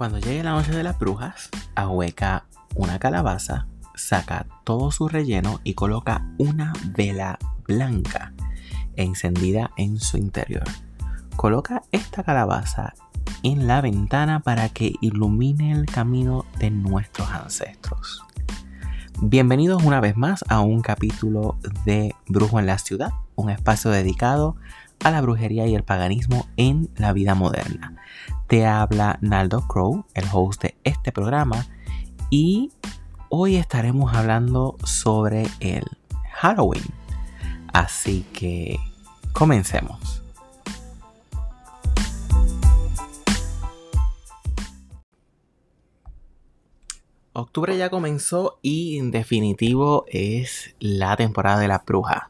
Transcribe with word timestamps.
Cuando 0.00 0.18
llegue 0.18 0.42
la 0.42 0.52
noche 0.52 0.72
de 0.72 0.82
las 0.82 0.98
brujas, 0.98 1.50
ahueca 1.74 2.46
una 2.74 2.98
calabaza, 2.98 3.66
saca 3.94 4.46
todo 4.64 4.90
su 4.92 5.08
relleno 5.08 5.60
y 5.62 5.74
coloca 5.74 6.26
una 6.38 6.72
vela 6.96 7.38
blanca 7.68 8.32
encendida 8.96 9.72
en 9.76 10.00
su 10.00 10.16
interior. 10.16 10.64
Coloca 11.36 11.82
esta 11.92 12.22
calabaza 12.22 12.94
en 13.42 13.66
la 13.66 13.82
ventana 13.82 14.40
para 14.40 14.70
que 14.70 14.94
ilumine 15.02 15.72
el 15.72 15.84
camino 15.84 16.46
de 16.58 16.70
nuestros 16.70 17.28
ancestros. 17.28 18.24
Bienvenidos 19.20 19.82
una 19.82 20.00
vez 20.00 20.16
más 20.16 20.46
a 20.48 20.60
un 20.60 20.80
capítulo 20.80 21.58
de 21.84 22.14
Brujo 22.26 22.58
en 22.58 22.64
la 22.64 22.78
Ciudad, 22.78 23.10
un 23.34 23.50
espacio 23.50 23.90
dedicado 23.90 24.56
a 25.04 25.10
la 25.10 25.20
brujería 25.20 25.66
y 25.66 25.74
el 25.74 25.82
paganismo 25.82 26.46
en 26.56 26.90
la 26.96 27.12
vida 27.12 27.34
moderna. 27.34 27.96
Te 28.46 28.66
habla 28.66 29.18
Naldo 29.20 29.66
Crow, 29.66 30.04
el 30.14 30.24
host 30.32 30.62
de 30.62 30.74
este 30.84 31.12
programa, 31.12 31.66
y 32.30 32.70
hoy 33.28 33.56
estaremos 33.56 34.14
hablando 34.14 34.76
sobre 34.84 35.46
el 35.60 35.84
Halloween. 36.34 36.84
Así 37.72 38.24
que 38.32 38.78
comencemos. 39.32 40.22
Octubre 47.32 47.76
ya 47.78 47.90
comenzó 47.90 48.58
y 48.60 48.98
en 48.98 49.12
definitivo 49.12 50.04
es 50.08 50.74
la 50.80 51.16
temporada 51.16 51.60
de 51.60 51.68
la 51.68 51.78
bruja. 51.86 52.29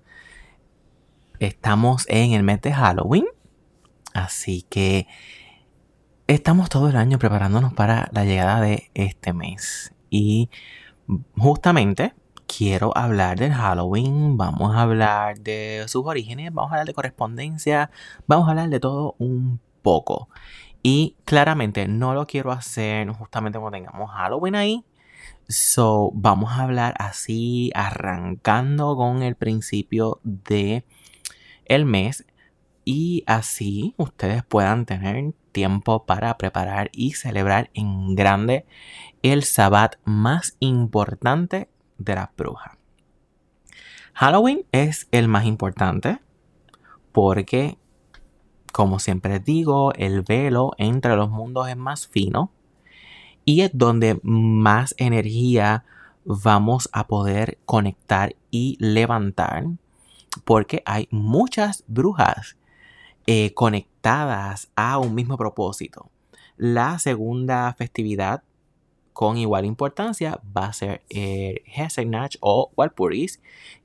Estamos 1.41 2.05
en 2.11 2.33
el 2.33 2.43
mes 2.43 2.61
de 2.61 2.71
Halloween, 2.71 3.25
así 4.13 4.61
que 4.69 5.07
estamos 6.27 6.69
todo 6.69 6.91
el 6.91 6.97
año 6.97 7.19
preparándonos 7.19 7.73
para 7.73 8.11
la 8.13 8.27
llegada 8.27 8.61
de 8.61 8.91
este 8.93 9.33
mes. 9.33 9.95
Y 10.11 10.51
justamente 11.39 12.13
quiero 12.47 12.95
hablar 12.95 13.39
del 13.39 13.55
Halloween, 13.55 14.37
vamos 14.37 14.77
a 14.77 14.83
hablar 14.83 15.41
de 15.41 15.87
sus 15.89 16.05
orígenes, 16.05 16.53
vamos 16.53 16.73
a 16.73 16.75
hablar 16.75 16.87
de 16.87 16.93
correspondencia, 16.93 17.91
vamos 18.27 18.47
a 18.47 18.51
hablar 18.51 18.69
de 18.69 18.79
todo 18.79 19.15
un 19.19 19.61
poco. 19.81 20.29
Y 20.83 21.17
claramente 21.25 21.89
no 21.89 22.13
lo 22.13 22.27
quiero 22.27 22.53
hacer 22.53 23.09
justamente 23.13 23.59
cuando 23.59 23.79
tengamos 23.79 24.11
Halloween 24.11 24.57
ahí. 24.57 24.85
So, 25.49 26.11
vamos 26.13 26.53
a 26.53 26.65
hablar 26.65 26.95
así, 26.99 27.71
arrancando 27.75 28.95
con 28.95 29.23
el 29.23 29.37
principio 29.37 30.21
de 30.23 30.85
el 31.71 31.87
mes. 31.87 32.27
Y 32.85 33.23
así 33.27 33.95
ustedes 33.97 34.43
puedan 34.45 34.85
tener 34.85 35.33
tiempo 35.53 36.05
para 36.05 36.37
preparar 36.37 36.91
y 36.93 37.13
celebrar 37.13 37.71
en 37.73 38.15
grande 38.15 38.67
el 39.23 39.45
sabbat 39.45 39.97
más 40.05 40.57
importante 40.61 41.69
de 41.99 42.15
las 42.15 42.29
brujas. 42.37 42.77
Halloween 44.15 44.67
es 44.73 45.09
el 45.13 45.29
más 45.29 45.45
importante 45.45 46.19
porque, 47.13 47.79
como 48.73 48.99
siempre 48.99 49.39
digo, 49.39 49.93
el 49.95 50.23
velo 50.23 50.73
entre 50.79 51.17
los 51.17 51.31
mundos 51.31 51.69
es 51.69 51.77
más 51.77 52.09
fino 52.09 52.51
y 53.45 53.63
es 53.63 53.71
donde 53.73 54.19
más 54.23 54.95
energía 54.99 55.85
vamos 56.25 56.89
a 56.93 57.07
poder 57.07 57.59
conectar 57.65 58.35
y 58.51 58.77
levantar 58.81 59.67
porque 60.45 60.83
hay 60.87 61.09
muchas 61.11 61.85
brujas 61.87 62.57
eh, 63.27 63.53
conectadas 63.55 64.71
a 64.77 64.99
un 64.99 65.15
mismo 65.15 65.37
propósito. 65.37 66.11
La 66.57 66.99
segunda 66.99 67.73
festividad 67.75 68.43
con 69.13 69.37
igual 69.37 69.65
importancia 69.67 70.41
va 70.57 70.67
a 70.67 70.73
ser 70.73 71.03
el 71.09 71.63
Hesegnach 71.67 72.37
o 72.41 72.71
Walpurgis, 72.77 73.41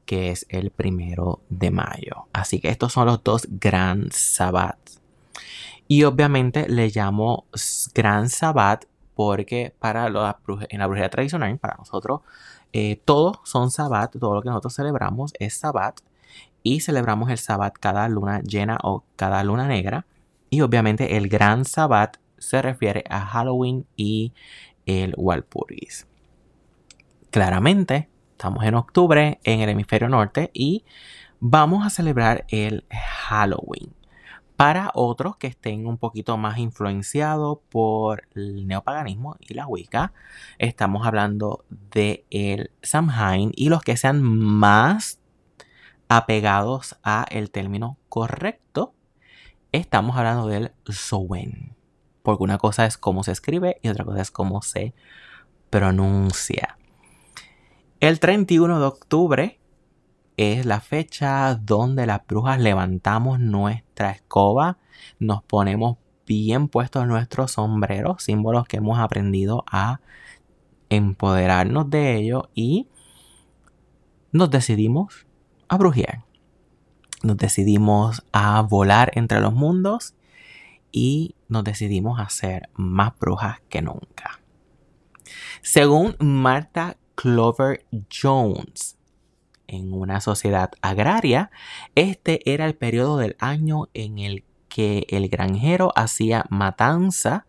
que 0.05 0.31
es 0.31 0.45
el 0.49 0.71
primero 0.71 1.41
de 1.49 1.71
mayo. 1.71 2.27
Así 2.31 2.59
que 2.59 2.69
estos 2.69 2.93
son 2.93 3.07
los 3.07 3.23
dos 3.23 3.47
Gran 3.49 4.11
Sabbat. 4.11 4.77
Y 5.87 6.03
obviamente 6.03 6.67
le 6.69 6.89
llamo 6.89 7.45
Gran 7.93 8.29
Sabbat 8.29 8.85
porque 9.13 9.73
para 9.79 10.09
los, 10.09 10.35
en 10.69 10.79
la 10.79 10.87
brujería 10.87 11.09
tradicional, 11.09 11.57
para 11.57 11.75
nosotros, 11.75 12.21
eh, 12.73 13.01
todos 13.05 13.39
son 13.43 13.71
Sabbat, 13.71 14.17
todo 14.19 14.35
lo 14.35 14.41
que 14.41 14.49
nosotros 14.49 14.75
celebramos 14.75 15.33
es 15.39 15.55
Sabbat 15.57 15.99
y 16.65 16.79
celebramos 16.79 17.29
el 17.29 17.37
Sabbat 17.37 17.75
cada 17.79 18.09
luna 18.09 18.41
llena 18.41 18.79
o 18.81 19.05
cada 19.15 19.43
luna 19.43 19.67
negra. 19.67 20.07
Y 20.49 20.61
obviamente 20.61 21.15
el 21.15 21.29
Gran 21.29 21.63
Sabbat 21.63 22.17
se 22.39 22.59
refiere 22.59 23.03
a 23.07 23.21
Halloween 23.21 23.85
y 23.95 24.33
el 24.87 25.13
Walpurgis. 25.15 26.07
Claramente, 27.29 28.09
estamos 28.31 28.63
en 28.63 28.73
octubre 28.73 29.39
en 29.43 29.61
el 29.61 29.69
hemisferio 29.69 30.09
norte 30.09 30.49
y 30.53 30.83
vamos 31.39 31.85
a 31.85 31.91
celebrar 31.91 32.45
el 32.49 32.83
Halloween. 32.89 33.93
Para 34.55 34.89
otros 34.95 35.37
que 35.37 35.47
estén 35.47 35.85
un 35.85 35.99
poquito 35.99 36.35
más 36.35 36.57
influenciados 36.57 37.59
por 37.69 38.27
el 38.33 38.65
neopaganismo 38.65 39.35
y 39.39 39.53
la 39.53 39.67
Wicca, 39.67 40.13
estamos 40.57 41.05
hablando 41.05 41.63
de 41.69 42.25
el 42.31 42.71
Samhain 42.81 43.51
y 43.53 43.69
los 43.69 43.83
que 43.83 43.97
sean 43.97 44.23
más 44.23 45.19
apegados 46.07 46.97
a 47.03 47.25
el 47.29 47.51
término 47.51 47.97
correcto, 48.09 48.93
estamos 49.71 50.15
hablando 50.17 50.47
del 50.47 50.71
Sowen. 50.87 51.75
Porque 52.23 52.43
una 52.43 52.57
cosa 52.57 52.85
es 52.85 52.97
cómo 52.97 53.23
se 53.23 53.31
escribe 53.31 53.77
y 53.81 53.89
otra 53.89 54.05
cosa 54.05 54.21
es 54.21 54.31
cómo 54.31 54.61
se 54.61 54.93
pronuncia. 55.69 56.77
El 57.99 58.19
31 58.19 58.79
de 58.79 58.85
octubre 58.85 59.59
es 60.37 60.65
la 60.65 60.81
fecha 60.81 61.55
donde 61.55 62.05
las 62.05 62.25
brujas 62.27 62.59
levantamos 62.59 63.39
nuestra 63.39 64.11
escoba, 64.11 64.77
nos 65.19 65.43
ponemos 65.43 65.97
bien 66.25 66.67
puestos 66.67 67.07
nuestros 67.07 67.51
sombreros, 67.51 68.23
símbolos 68.23 68.67
que 68.67 68.77
hemos 68.77 68.99
aprendido 68.99 69.63
a 69.71 70.01
empoderarnos 70.89 71.89
de 71.89 72.15
ello 72.15 72.49
y 72.53 72.89
nos 74.31 74.49
decidimos 74.49 75.25
a 75.67 75.77
brujear. 75.77 76.25
Nos 77.23 77.37
decidimos 77.37 78.23
a 78.31 78.61
volar 78.61 79.11
entre 79.15 79.39
los 79.39 79.53
mundos 79.53 80.15
y 80.91 81.35
nos 81.47 81.63
decidimos 81.63 82.19
a 82.19 82.29
ser 82.29 82.69
más 82.75 83.17
brujas 83.19 83.61
que 83.69 83.81
nunca. 83.81 84.39
Según 85.61 86.15
Martha 86.19 86.97
Clover 87.15 87.85
Jones, 88.11 88.97
en 89.67 89.93
una 89.93 90.21
sociedad 90.21 90.71
agraria, 90.81 91.49
este 91.95 92.51
era 92.51 92.65
el 92.65 92.75
periodo 92.75 93.17
del 93.17 93.35
año 93.39 93.87
en 93.93 94.19
el 94.19 94.43
que 94.69 95.07
el 95.09 95.29
granjero 95.29 95.91
hacía 95.95 96.45
matanza, 96.49 97.47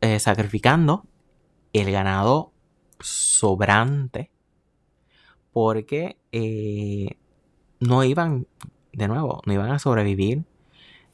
eh, 0.00 0.18
sacrificando 0.18 1.06
el 1.72 1.92
ganado 1.92 2.52
sobrante 3.00 4.30
porque 5.52 6.18
eh, 6.38 7.16
no 7.80 8.04
iban, 8.04 8.46
de 8.92 9.08
nuevo, 9.08 9.40
no 9.46 9.52
iban 9.54 9.70
a 9.70 9.78
sobrevivir 9.78 10.44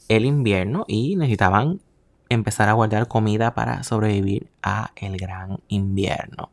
el 0.09 0.25
invierno 0.25 0.85
y 0.89 1.15
necesitaban 1.15 1.81
empezar 2.29 2.69
a 2.69 2.73
guardar 2.73 3.07
comida 3.07 3.55
para 3.55 3.85
sobrevivir 3.85 4.51
a 4.65 4.91
el 4.97 5.17
gran 5.19 5.61
invierno. 5.69 6.51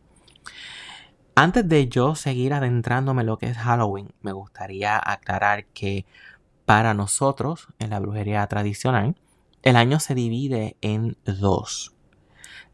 Antes 1.33 1.67
de 1.67 1.87
yo 1.87 2.13
seguir 2.13 2.53
adentrándome 2.53 3.21
en 3.21 3.27
lo 3.27 3.39
que 3.39 3.47
es 3.47 3.57
Halloween, 3.57 4.13
me 4.21 4.33
gustaría 4.33 5.01
aclarar 5.03 5.65
que 5.65 6.05
para 6.65 6.93
nosotros, 6.93 7.69
en 7.79 7.89
la 7.89 7.99
brujería 7.99 8.45
tradicional, 8.45 9.15
el 9.63 9.77
año 9.77 9.99
se 9.99 10.13
divide 10.13 10.77
en 10.81 11.17
dos. 11.25 11.95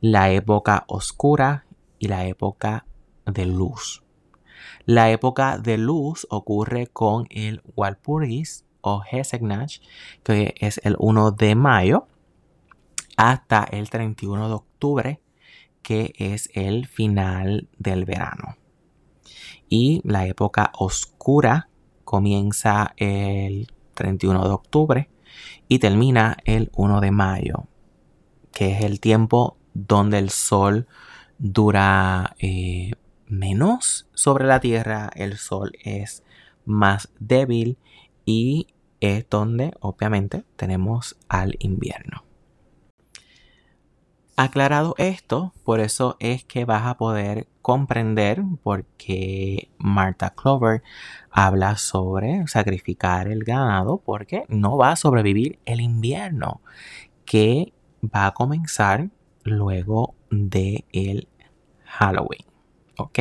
La 0.02 0.30
época 0.32 0.84
oscura 0.88 1.66
y 2.00 2.10
la 2.10 2.26
época 2.26 2.86
de 3.26 3.46
luz. 3.46 4.05
La 4.86 5.12
época 5.12 5.58
de 5.58 5.78
luz 5.78 6.28
ocurre 6.30 6.88
con 6.88 7.28
el 7.30 7.62
Walpurgis 7.76 8.66
o 8.82 9.02
Hesegnach, 9.10 9.82
que 10.24 10.56
es 10.60 10.80
el 10.84 10.96
1 11.00 11.32
de 11.32 11.56
mayo, 11.56 12.08
hasta 13.18 13.64
el 13.64 13.90
31 13.90 14.48
de 14.48 14.54
octubre, 14.54 15.22
que 15.82 16.14
es 16.18 16.50
el 16.54 16.88
final 16.88 17.68
del 17.78 18.06
verano. 18.06 18.58
Y 19.70 20.02
la 20.04 20.28
época 20.28 20.72
oscura 20.78 21.70
comienza 22.04 22.94
el 22.98 23.72
31 23.96 24.48
de 24.48 24.54
octubre 24.54 25.10
y 25.68 25.80
termina 25.80 26.38
el 26.46 26.72
1 26.76 27.02
de 27.02 27.12
mayo, 27.12 27.68
que 28.52 28.74
es 28.74 28.84
el 28.84 29.00
tiempo 29.00 29.58
donde 29.74 30.20
el 30.20 30.30
sol 30.30 30.88
dura 31.38 32.36
eh, 32.40 32.92
menos 33.28 34.08
sobre 34.14 34.46
la 34.46 34.60
Tierra, 34.60 35.10
el 35.16 35.38
Sol 35.38 35.72
es 35.84 36.24
más 36.66 37.10
débil 37.20 37.78
y 38.26 38.68
es 39.00 39.28
donde 39.30 39.74
obviamente 39.80 40.44
tenemos 40.56 41.18
al 41.28 41.56
invierno. 41.60 42.24
Aclarado 44.38 44.96
esto, 44.98 45.54
por 45.64 45.80
eso 45.80 46.18
es 46.20 46.44
que 46.44 46.66
vas 46.66 46.86
a 46.86 46.98
poder 46.98 47.48
comprender 47.62 48.44
por 48.64 48.84
qué 48.98 49.70
Martha 49.78 50.32
Clover 50.32 50.84
habla 51.32 51.78
sobre 51.78 52.46
sacrificar 52.48 53.30
el 53.30 53.46
ganado 53.46 54.02
porque 54.04 54.44
no 54.50 54.78
va 54.78 54.92
a 54.92 54.96
sobrevivir 54.98 55.60
el 55.66 55.80
invierno 55.80 56.62
que 57.24 57.74
va 58.04 58.28
a 58.28 58.34
comenzar 58.34 59.10
luego 59.44 60.16
de 60.30 60.84
el 60.92 61.30
Halloween. 61.86 62.45
¿Ok? 62.98 63.20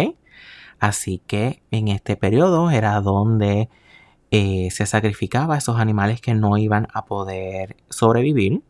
Así 0.81 1.23
que 1.27 1.63
en 1.71 1.89
este 1.89 2.17
periodo 2.17 2.71
era 2.71 3.01
donde 3.01 3.69
eh, 4.31 4.69
se 4.71 4.87
sacrificaba 4.87 5.57
esos 5.57 5.79
animales 5.79 6.21
que 6.21 6.35
no 6.35 6.59
iban 6.59 6.89
a 6.93 7.05
poder 7.05 7.77
sobrevivir 7.89 8.63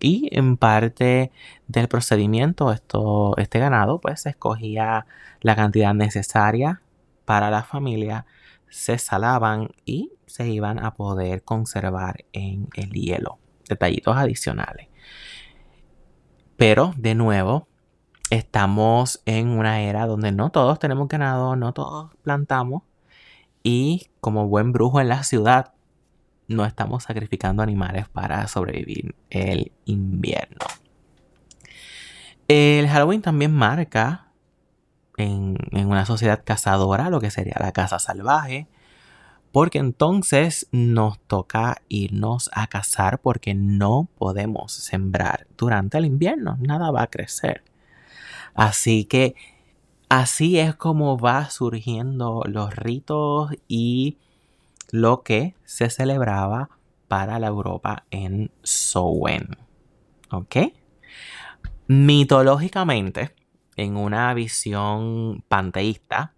y 0.00 0.28
en 0.32 0.56
parte 0.56 1.30
del 1.68 1.86
procedimiento, 1.88 2.72
esto, 2.72 3.36
este 3.36 3.58
ganado, 3.58 4.00
pues 4.00 4.22
se 4.22 4.30
escogía 4.30 5.06
la 5.42 5.56
cantidad 5.56 5.92
necesaria 5.94 6.80
para 7.26 7.50
la 7.50 7.62
familia, 7.62 8.24
se 8.70 8.98
salaban 8.98 9.70
y 9.84 10.12
se 10.26 10.48
iban 10.48 10.78
a 10.78 10.94
poder 10.94 11.42
conservar 11.42 12.24
en 12.32 12.68
el 12.74 12.90
hielo. 12.90 13.38
Detallitos 13.68 14.16
adicionales. 14.16 14.88
Pero, 16.56 16.94
de 16.96 17.14
nuevo, 17.14 17.68
estamos 18.30 19.20
en 19.26 19.48
una 19.48 19.82
era 19.82 20.06
donde 20.06 20.32
no 20.32 20.50
todos 20.50 20.78
tenemos 20.78 21.08
ganado, 21.08 21.56
no 21.56 21.72
todos 21.72 22.12
plantamos. 22.22 22.84
Y 23.62 24.08
como 24.20 24.48
buen 24.48 24.72
brujo 24.72 25.00
en 25.00 25.08
la 25.08 25.22
ciudad, 25.24 25.74
no 26.48 26.64
estamos 26.64 27.04
sacrificando 27.04 27.62
animales 27.62 28.08
para 28.08 28.46
sobrevivir 28.48 29.14
el 29.28 29.72
invierno. 29.84 30.66
El 32.48 32.88
Halloween 32.88 33.22
también 33.22 33.52
marca 33.52 34.32
en, 35.16 35.56
una 35.72 36.06
sociedad 36.06 36.42
cazadora 36.44 37.10
lo 37.10 37.20
que 37.20 37.30
sería 37.30 37.56
la 37.60 37.72
caza 37.72 37.98
salvaje, 37.98 38.66
porque 39.52 39.78
entonces 39.78 40.68
nos 40.72 41.18
toca 41.20 41.82
irnos 41.88 42.50
a 42.52 42.66
cazar 42.68 43.20
porque 43.20 43.54
no 43.54 44.08
podemos 44.18 44.72
sembrar 44.72 45.46
durante 45.56 45.98
el 45.98 46.06
invierno, 46.06 46.56
nada 46.60 46.90
va 46.90 47.02
a 47.02 47.06
crecer. 47.08 47.69
Así 48.54 49.04
que 49.04 49.34
así 50.08 50.58
es 50.58 50.74
como 50.74 51.18
va 51.18 51.50
surgiendo 51.50 52.42
los 52.46 52.74
ritos 52.74 53.52
y 53.68 54.18
lo 54.90 55.22
que 55.22 55.54
se 55.64 55.90
celebraba 55.90 56.70
para 57.08 57.38
la 57.38 57.48
Europa 57.48 58.04
en 58.10 58.50
Sowen. 58.62 59.48
¿Ok? 60.30 60.56
Mitológicamente, 61.86 63.34
en 63.76 63.96
una 63.96 64.32
visión 64.34 65.42
panteísta, 65.48 66.34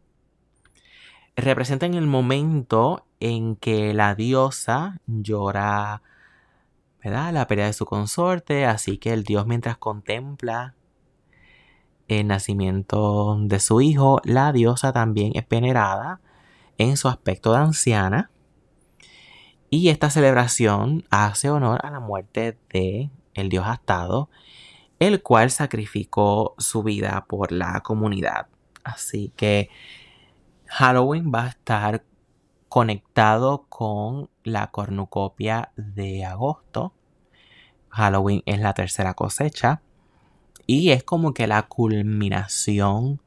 representan 1.36 1.94
el 1.94 2.06
momento 2.06 3.04
en 3.20 3.56
que 3.56 3.94
la 3.94 4.14
diosa 4.14 5.00
llora 5.06 6.02
¿verdad? 7.02 7.32
la 7.32 7.46
pérdida 7.46 7.66
de 7.66 7.72
su 7.72 7.84
consorte, 7.84 8.64
así 8.64 8.98
que 8.98 9.12
el 9.12 9.24
dios 9.24 9.46
mientras 9.46 9.76
contempla 9.76 10.74
el 12.20 12.28
nacimiento 12.28 13.36
de 13.40 13.60
su 13.60 13.80
hijo, 13.80 14.20
la 14.24 14.52
diosa 14.52 14.92
también 14.92 15.32
es 15.34 15.48
venerada 15.48 16.20
en 16.78 16.96
su 16.96 17.08
aspecto 17.08 17.52
de 17.52 17.58
anciana 17.58 18.30
y 19.74 19.88
esta 19.88 20.10
celebración 20.10 21.04
hace 21.08 21.48
honor 21.48 21.80
a 21.82 21.90
la 21.90 21.98
muerte 21.98 22.58
de 22.70 23.10
el 23.32 23.48
dios 23.48 23.66
Astado, 23.66 24.28
el 24.98 25.22
cual 25.22 25.50
sacrificó 25.50 26.54
su 26.58 26.82
vida 26.82 27.24
por 27.26 27.52
la 27.52 27.80
comunidad. 27.80 28.48
Así 28.84 29.32
que 29.34 29.70
Halloween 30.66 31.32
va 31.34 31.44
a 31.44 31.48
estar 31.48 32.04
conectado 32.68 33.66
con 33.70 34.28
la 34.44 34.70
cornucopia 34.70 35.72
de 35.76 36.26
agosto. 36.26 36.92
Halloween 37.88 38.42
es 38.44 38.60
la 38.60 38.74
tercera 38.74 39.14
cosecha 39.14 39.80
y 40.66 40.90
es 40.90 41.04
como 41.04 41.34
que 41.34 41.46
la 41.46 41.62
culminación 41.64 43.20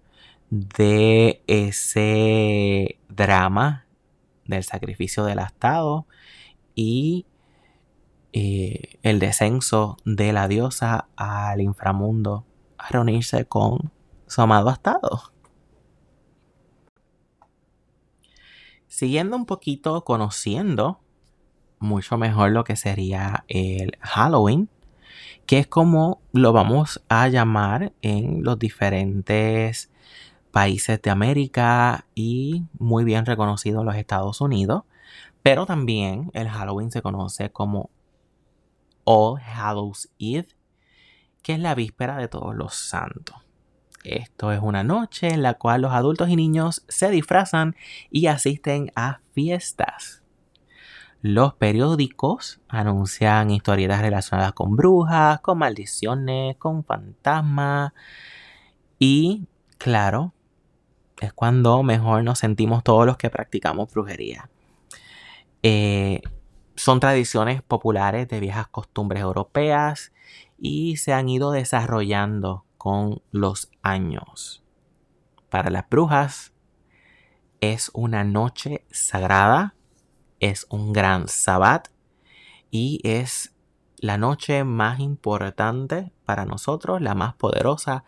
de 0.50 1.44
ese 1.48 3.00
drama 3.10 3.86
del 4.46 4.64
sacrificio 4.64 5.26
del 5.26 5.40
astado 5.40 6.06
y 6.76 7.26
eh, 8.34 9.00
el 9.02 9.20
descenso 9.20 9.98
de 10.06 10.34
la 10.34 10.48
diosa 10.48 11.08
al 11.16 11.62
inframundo 11.62 12.46
a 12.78 12.90
reunirse 12.90 13.46
con 13.46 13.92
su 14.28 14.42
amado 14.42 14.70
estado. 14.70 15.32
Siguiendo 18.88 19.36
un 19.36 19.46
poquito 19.46 20.04
conociendo 20.04 21.00
mucho 21.80 22.18
mejor 22.18 22.52
lo 22.52 22.64
que 22.64 22.76
sería 22.76 23.46
el 23.48 23.98
Halloween, 24.02 24.70
que 25.46 25.60
es 25.60 25.68
como 25.68 26.22
lo 26.32 26.54
vamos 26.54 27.04
a 27.10 27.28
llamar 27.28 27.94
en 28.02 28.44
los 28.44 28.58
diferentes 28.58 29.92
países 30.52 31.02
de 31.02 31.10
América 31.12 32.06
y 32.16 32.64
muy 32.80 33.04
bien 33.04 33.26
reconocido 33.26 33.82
en 33.82 33.86
los 33.86 33.96
Estados 33.96 34.42
Unidos. 34.42 34.84
Pero 35.44 35.66
también 35.66 36.32
el 36.34 36.50
Halloween 36.50 36.92
se 36.92 37.02
conoce 37.02 37.52
como 37.52 37.90
All 39.04 39.40
Hallows 39.40 40.10
Eve, 40.18 40.48
que 41.44 41.54
es 41.54 41.60
la 41.60 41.76
víspera 41.76 42.18
de 42.18 42.28
todos 42.28 42.56
los 42.56 42.74
santos. 42.74 43.36
Esto 44.04 44.52
es 44.52 44.60
una 44.62 44.84
noche 44.84 45.30
en 45.30 45.44
la 45.44 45.56
cual 45.56 45.82
los 45.82 45.92
adultos 45.92 46.30
y 46.30 46.36
niños 46.36 46.84
se 46.88 47.10
disfrazan 47.10 47.76
y 48.10 48.28
asisten 48.28 48.92
a 48.96 49.22
fiestas. 49.34 50.25
Los 51.28 51.56
periódicos 51.56 52.62
anuncian 52.68 53.50
historietas 53.50 54.00
relacionadas 54.00 54.54
con 54.54 54.76
brujas, 54.76 55.40
con 55.42 55.58
maldiciones, 55.58 56.56
con 56.58 56.84
fantasmas. 56.84 57.94
Y 59.00 59.48
claro, 59.80 60.36
es 61.20 61.34
cuando 61.34 61.82
mejor 61.82 62.24
nos 62.24 62.38
sentimos 62.38 62.84
todos 62.84 63.08
los 63.08 63.18
que 63.18 63.32
practicamos 63.32 63.92
brujería. 63.92 64.52
Eh, 65.64 66.22
son 66.76 67.00
tradiciones 67.00 67.64
populares 67.64 68.28
de 68.28 68.40
viejas 68.40 68.68
costumbres 68.68 69.24
europeas 69.24 70.14
y 70.60 70.98
se 70.98 71.12
han 71.12 71.28
ido 71.28 71.50
desarrollando 71.50 72.66
con 72.78 73.24
los 73.32 73.72
años. 73.82 74.64
Para 75.50 75.72
las 75.72 75.90
brujas 75.90 76.54
es 77.62 77.90
una 77.96 78.24
noche 78.24 78.86
sagrada, 78.92 79.75
es 80.46 80.68
un 80.70 80.94
gran 80.94 81.28
sabbat 81.28 81.88
y 82.72 83.02
es 83.04 83.54
la 83.98 84.18
noche 84.18 84.64
más 84.64 85.00
importante 85.00 86.12
para 86.26 86.46
nosotros, 86.46 87.02
la 87.02 87.16
más 87.16 87.34
poderosa 87.36 88.04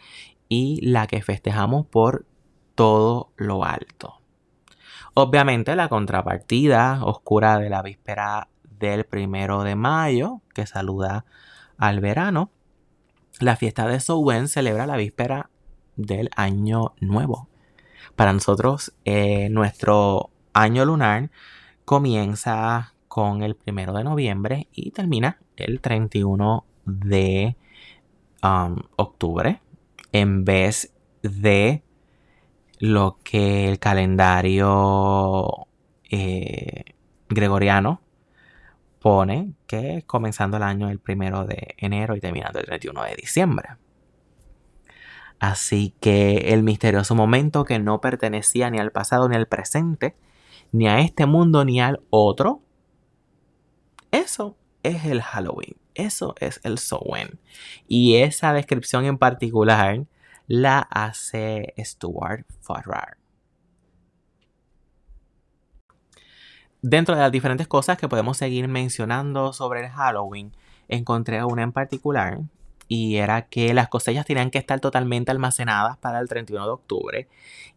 y 0.50 0.80
la 0.86 1.08
que 1.08 1.22
festejamos 1.22 1.86
por 1.88 2.26
todo 2.76 3.32
lo 3.38 3.64
alto. 3.64 4.22
Obviamente 5.14 5.76
la 5.76 5.90
contrapartida 5.90 7.04
oscura 7.04 7.58
de 7.58 7.70
la 7.70 7.82
víspera 7.82 8.50
del 8.64 9.06
primero 9.06 9.64
de 9.64 9.76
mayo, 9.76 10.42
que 10.54 10.68
saluda 10.68 11.26
al 11.78 12.00
verano, 12.00 12.52
la 13.40 13.56
fiesta 13.56 13.88
de 13.88 14.00
Sowen 14.00 14.48
celebra 14.48 14.86
la 14.86 14.98
víspera 14.98 15.50
del 15.96 16.30
año 16.36 16.94
nuevo. 17.00 17.48
Para 18.16 18.34
nosotros, 18.34 18.94
eh, 19.06 19.50
nuestro 19.50 20.30
año 20.54 20.86
lunar 20.86 21.32
comienza 21.88 22.96
con 23.08 23.44
el 23.44 23.56
primero 23.56 23.94
de 23.94 24.04
noviembre 24.04 24.68
y 24.74 24.92
termina 24.92 25.40
el 25.56 25.80
31 25.80 26.66
de 26.84 27.56
um, 28.44 28.76
octubre 28.98 29.62
en 30.12 30.44
vez 30.44 30.92
de 31.22 31.84
lo 32.80 33.20
que 33.24 33.70
el 33.70 33.80
calendario 33.80 35.68
eh, 36.12 36.84
gregoriano 37.30 38.02
pone 39.00 39.54
que 39.66 40.04
comenzando 40.06 40.58
el 40.58 40.64
año 40.64 40.90
el 40.90 41.00
primero 41.00 41.46
de 41.46 41.74
enero 41.78 42.18
y 42.18 42.20
terminando 42.20 42.60
el 42.60 42.66
31 42.66 43.04
de 43.06 43.16
diciembre. 43.16 43.70
Así 45.40 45.94
que 46.02 46.54
el 46.54 46.64
misterioso 46.64 47.16
momento 47.16 47.64
que 47.64 47.80
no 47.80 48.02
pertenecía 48.02 48.70
ni 48.70 48.78
al 48.78 48.92
pasado 48.92 49.30
ni 49.30 49.38
al 49.38 49.48
presente, 49.48 50.18
ni 50.72 50.88
a 50.88 51.00
este 51.00 51.26
mundo 51.26 51.66
ni 51.66 51.82
al 51.82 52.02
otro, 52.10 52.62
eso 54.12 54.58
es 54.84 55.06
el 55.06 55.22
Halloween, 55.22 55.76
eso 55.96 56.36
es 56.40 56.60
el 56.64 56.78
Samhain. 56.78 57.40
Y 57.88 58.16
esa 58.16 58.54
descripción 58.54 59.06
en 59.06 59.18
particular 59.18 60.06
la 60.48 60.80
hace 60.80 61.74
Stuart 61.78 62.46
Farrar. 62.62 63.18
Dentro 66.82 67.16
de 67.16 67.22
las 67.22 67.32
diferentes 67.32 67.68
cosas 67.68 67.98
que 67.98 68.08
podemos 68.08 68.38
seguir 68.38 68.68
mencionando 68.68 69.52
sobre 69.52 69.86
el 69.86 69.90
Halloween, 69.90 70.56
encontré 70.88 71.44
una 71.44 71.64
en 71.64 71.72
particular 71.72 72.40
y 72.88 73.18
era 73.18 73.44
que 73.44 73.74
las 73.74 73.90
cosechas 73.90 74.26
tenían 74.26 74.52
que 74.52 74.58
estar 74.58 74.80
totalmente 74.80 75.32
almacenadas 75.32 75.98
para 75.98 76.20
el 76.20 76.28
31 76.28 76.66
de 76.66 76.72
octubre 76.72 77.28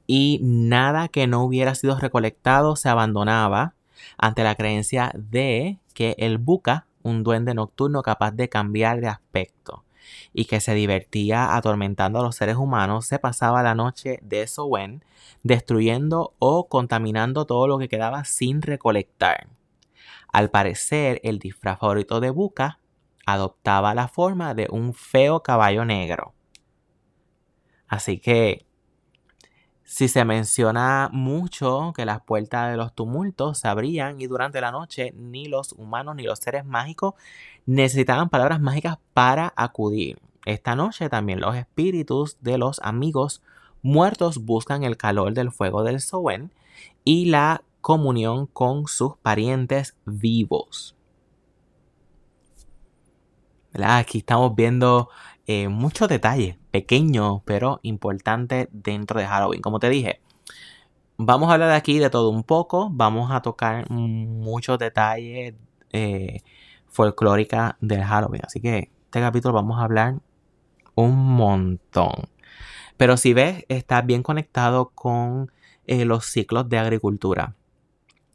y 0.07 0.41
nada 0.43 1.07
que 1.07 1.29
no 1.29 1.45
hubiera 1.45 1.75
sido 1.77 1.97
recolectado 1.99 2.75
se 2.75 2.89
abandonaba 2.89 3.75
ante 4.19 4.43
la 4.43 4.57
creencia 4.57 5.13
de 5.15 5.79
que 5.95 6.17
el 6.19 6.39
buca, 6.39 6.87
un 7.03 7.23
duende 7.23 7.55
nocturno 7.55 8.03
capaz 8.03 8.33
de 8.33 8.49
cambiar 8.49 9.01
de 9.01 9.07
aspecto 9.07 9.85
y 10.33 10.47
que 10.47 10.61
se 10.61 10.75
divertía 10.75 11.55
atormentando 11.55 12.19
a 12.19 12.23
los 12.23 12.35
seres 12.35 12.57
humanos, 12.57 13.07
se 13.07 13.21
pasaba 13.21 13.63
la 13.63 13.77
noche 13.77 14.19
de 14.23 14.47
Sowen 14.49 15.05
destruyendo 15.45 16.35
o 16.39 16.67
contaminando 16.67 17.47
todo 17.47 17.69
lo 17.69 17.79
que 17.79 17.89
quedaba 17.89 18.25
sin 18.25 18.63
recolectar. 18.63 19.47
Al 20.33 20.51
parecer, 20.51 21.21
el 21.23 21.39
disfraz 21.39 21.79
favorito 21.79 22.19
de 22.19 22.31
Buca 22.31 22.80
adoptaba 23.33 23.95
la 23.95 24.09
forma 24.09 24.55
de 24.55 24.69
un 24.71 24.95
feo 24.95 25.43
caballo 25.43 25.85
negro. 25.85 26.35
Así 27.89 28.19
que, 28.19 28.67
si 29.83 30.07
se 30.07 30.25
menciona 30.25 31.09
mucho 31.13 31.93
que 31.97 32.05
las 32.05 32.23
puertas 32.23 32.71
de 32.71 32.77
los 32.77 32.95
tumultos 32.95 33.59
se 33.59 33.67
abrían 33.67 34.21
y 34.21 34.29
durante 34.29 34.61
la 34.61 34.71
noche 34.71 35.13
ni 35.17 35.47
los 35.47 35.73
humanos 35.73 36.15
ni 36.15 36.23
los 36.23 36.39
seres 36.39 36.65
mágicos 36.65 37.15
necesitaban 37.67 38.29
palabras 38.29 38.61
mágicas 38.61 38.99
para 39.13 39.53
acudir. 39.57 40.21
Esta 40.47 40.77
noche 40.77 41.09
también 41.09 41.41
los 41.41 41.57
espíritus 41.57 42.37
de 42.41 42.57
los 42.57 42.79
amigos 42.85 43.43
muertos 43.83 44.45
buscan 44.45 44.85
el 44.85 44.97
calor 44.97 45.35
del 45.35 45.51
fuego 45.51 45.83
del 45.83 46.01
Sowen 46.01 46.53
y 47.05 47.27
la 47.27 47.63
comunión 47.81 48.47
con 48.47 48.87
sus 48.87 49.17
parientes 49.17 49.97
vivos. 50.07 50.95
Aquí 53.75 54.19
estamos 54.19 54.55
viendo 54.55 55.09
eh, 55.47 55.69
muchos 55.69 56.09
detalles, 56.09 56.57
pequeños 56.71 57.43
pero 57.45 57.81
importantes 57.83 58.69
dentro 58.73 59.21
de 59.21 59.27
Halloween. 59.27 59.63
Como 59.63 59.79
te 59.79 59.89
dije, 59.89 60.21
vamos 61.17 61.51
a 61.51 61.55
hablar 61.55 61.71
aquí 61.71 61.99
de 61.99 62.11
todo 62.11 62.31
un 62.31 62.43
poco. 62.43 62.89
Vamos 62.91 63.31
a 63.31 63.43
tocar 63.43 63.89
muchos 63.91 64.79
detalles 64.79 65.55
eh, 65.93 66.41
folclóricos 66.89 67.73
del 67.81 68.03
Halloween. 68.03 68.43
Así 68.45 68.61
que 68.61 68.91
este 69.05 69.21
capítulo 69.21 69.55
vamos 69.55 69.79
a 69.79 69.85
hablar 69.85 70.17
un 70.95 71.17
montón. 71.17 72.29
Pero 72.97 73.17
si 73.17 73.33
ves, 73.33 73.65
está 73.69 74.03
bien 74.03 74.23
conectado 74.23 74.91
con 74.95 75.53
eh, 75.87 76.05
los 76.05 76.27
ciclos 76.27 76.69
de 76.69 76.79
agricultura 76.79 77.55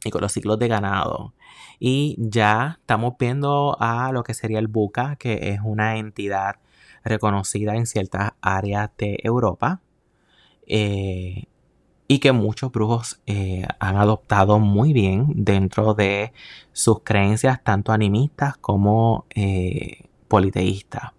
y 0.06 0.10
con 0.10 0.22
los 0.22 0.32
ciclos 0.32 0.58
de 0.58 0.68
ganado. 0.68 1.34
Y 1.78 2.16
ya 2.18 2.78
estamos 2.80 3.14
viendo 3.18 3.76
a 3.80 4.12
lo 4.12 4.22
que 4.22 4.34
sería 4.34 4.58
el 4.58 4.68
Buca, 4.68 5.16
que 5.16 5.50
es 5.50 5.60
una 5.62 5.96
entidad 5.96 6.56
reconocida 7.04 7.76
en 7.76 7.86
ciertas 7.86 8.32
áreas 8.40 8.90
de 8.98 9.18
Europa. 9.22 9.80
Eh, 10.66 11.44
y 12.08 12.18
que 12.20 12.32
muchos 12.32 12.70
brujos 12.70 13.20
eh, 13.26 13.66
han 13.78 13.96
adoptado 13.96 14.58
muy 14.58 14.92
bien 14.92 15.26
dentro 15.34 15.94
de 15.94 16.32
sus 16.72 17.00
creencias, 17.02 17.62
tanto 17.62 17.92
animistas 17.92 18.56
como 18.56 19.26
eh, 19.34 20.08
politeístas. 20.28 21.12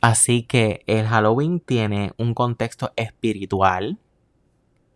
Así 0.00 0.42
que 0.42 0.82
el 0.86 1.06
Halloween 1.06 1.60
tiene 1.60 2.12
un 2.18 2.34
contexto 2.34 2.92
espiritual, 2.96 3.98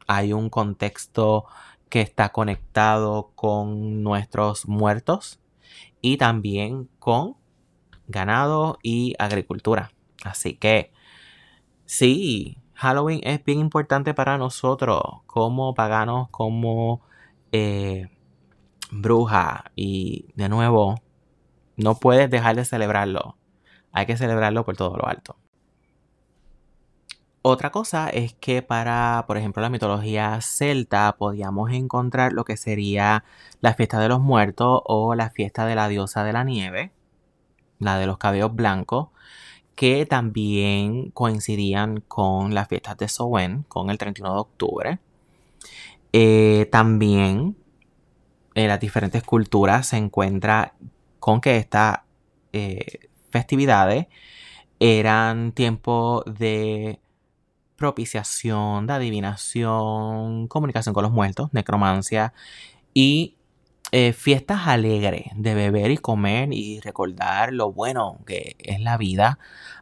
hay 0.07 0.33
un 0.33 0.51
contexto 0.51 1.47
que 1.89 2.01
está 2.01 2.31
conectado 2.31 3.33
con 3.35 4.03
nuestros 4.03 4.69
muertos 4.69 5.41
y 6.01 6.17
también 6.17 6.89
con 6.99 7.37
ganado 8.07 8.79
y 8.83 9.15
agricultura. 9.19 9.93
Así 10.25 10.55
que 10.55 10.93
sí, 11.85 12.59
Halloween 12.75 13.21
es 13.25 13.45
bien 13.45 13.61
importante 13.61 14.15
para 14.15 14.39
nosotros 14.39 15.03
como 15.27 15.75
paganos, 15.75 16.29
como 16.31 17.03
eh, 17.53 18.09
bruja. 18.91 19.73
Y 19.77 20.27
de 20.35 20.49
nuevo, 20.49 20.97
no 21.77 21.97
puedes 21.97 22.31
dejar 22.31 22.57
de 22.57 22.65
celebrarlo. 22.65 23.37
Hay 23.93 24.07
que 24.07 24.17
celebrarlo 24.17 24.65
por 24.65 24.77
todo 24.77 24.97
lo 24.97 25.07
alto. 25.07 25.37
Otra 27.43 27.71
cosa 27.71 28.09
es 28.11 28.35
que 28.35 28.63
para, 28.63 29.25
por 29.27 29.39
ejemplo, 29.39 29.63
la 29.63 29.71
mitología 29.71 30.41
celta 30.41 31.17
podíamos 31.17 31.71
encontrar 31.73 32.33
lo 32.33 32.45
que 32.45 32.57
sería 32.57 33.25
la 33.61 33.75
fiesta 33.75 34.01
de 34.01 34.09
los 34.09 34.21
muertos 34.21 34.83
o 34.85 35.15
la 35.15 35.31
fiesta 35.31 35.65
de 35.65 35.77
la 35.77 35.89
diosa 35.89 36.25
de 36.25 36.33
la 36.33 36.45
nieve, 36.45 36.93
la 37.79 37.99
de 37.99 38.07
los 38.07 38.19
cabellos 38.19 38.55
blancos, 38.55 39.09
que 39.77 40.07
también 40.07 41.11
coincidían 41.13 42.01
con 42.01 42.55
las 42.55 42.69
fiestas 42.69 42.99
de 42.99 43.09
Sowen, 43.09 43.65
con 43.69 43.91
el 43.91 43.99
31 43.99 44.35
de 44.35 44.41
octubre. 44.41 44.99
Eh, 46.13 46.69
también 46.73 47.57
en 48.55 48.69
las 48.69 48.81
diferentes 48.81 49.23
culturas 49.23 49.87
se 49.89 49.97
encuentra 49.97 50.75
con 51.21 51.41
que 51.41 51.57
estas 51.59 52.01
eh, 52.53 53.09
festividades 53.31 54.07
eran 54.81 55.53
tiempo 55.53 56.25
de 56.27 56.99
propiciación, 57.79 58.87
de 58.87 58.93
adivinación, 58.95 60.49
comunicación 60.49 60.93
con 60.95 61.05
los 61.05 61.13
muertos, 61.13 61.49
necromancia 61.53 62.35
y 62.93 63.37
eh, 63.93 64.13
fiestas 64.13 64.67
alegres 64.67 65.27
de 65.37 65.55
beber 65.55 65.93
y 65.93 65.97
comer 65.97 66.53
y 66.53 66.81
recordar 66.81 67.53
lo 67.53 67.73
bueno 67.73 68.19
que 68.27 68.57
es 68.59 68.81
la 68.81 68.99
vida, 68.99 69.39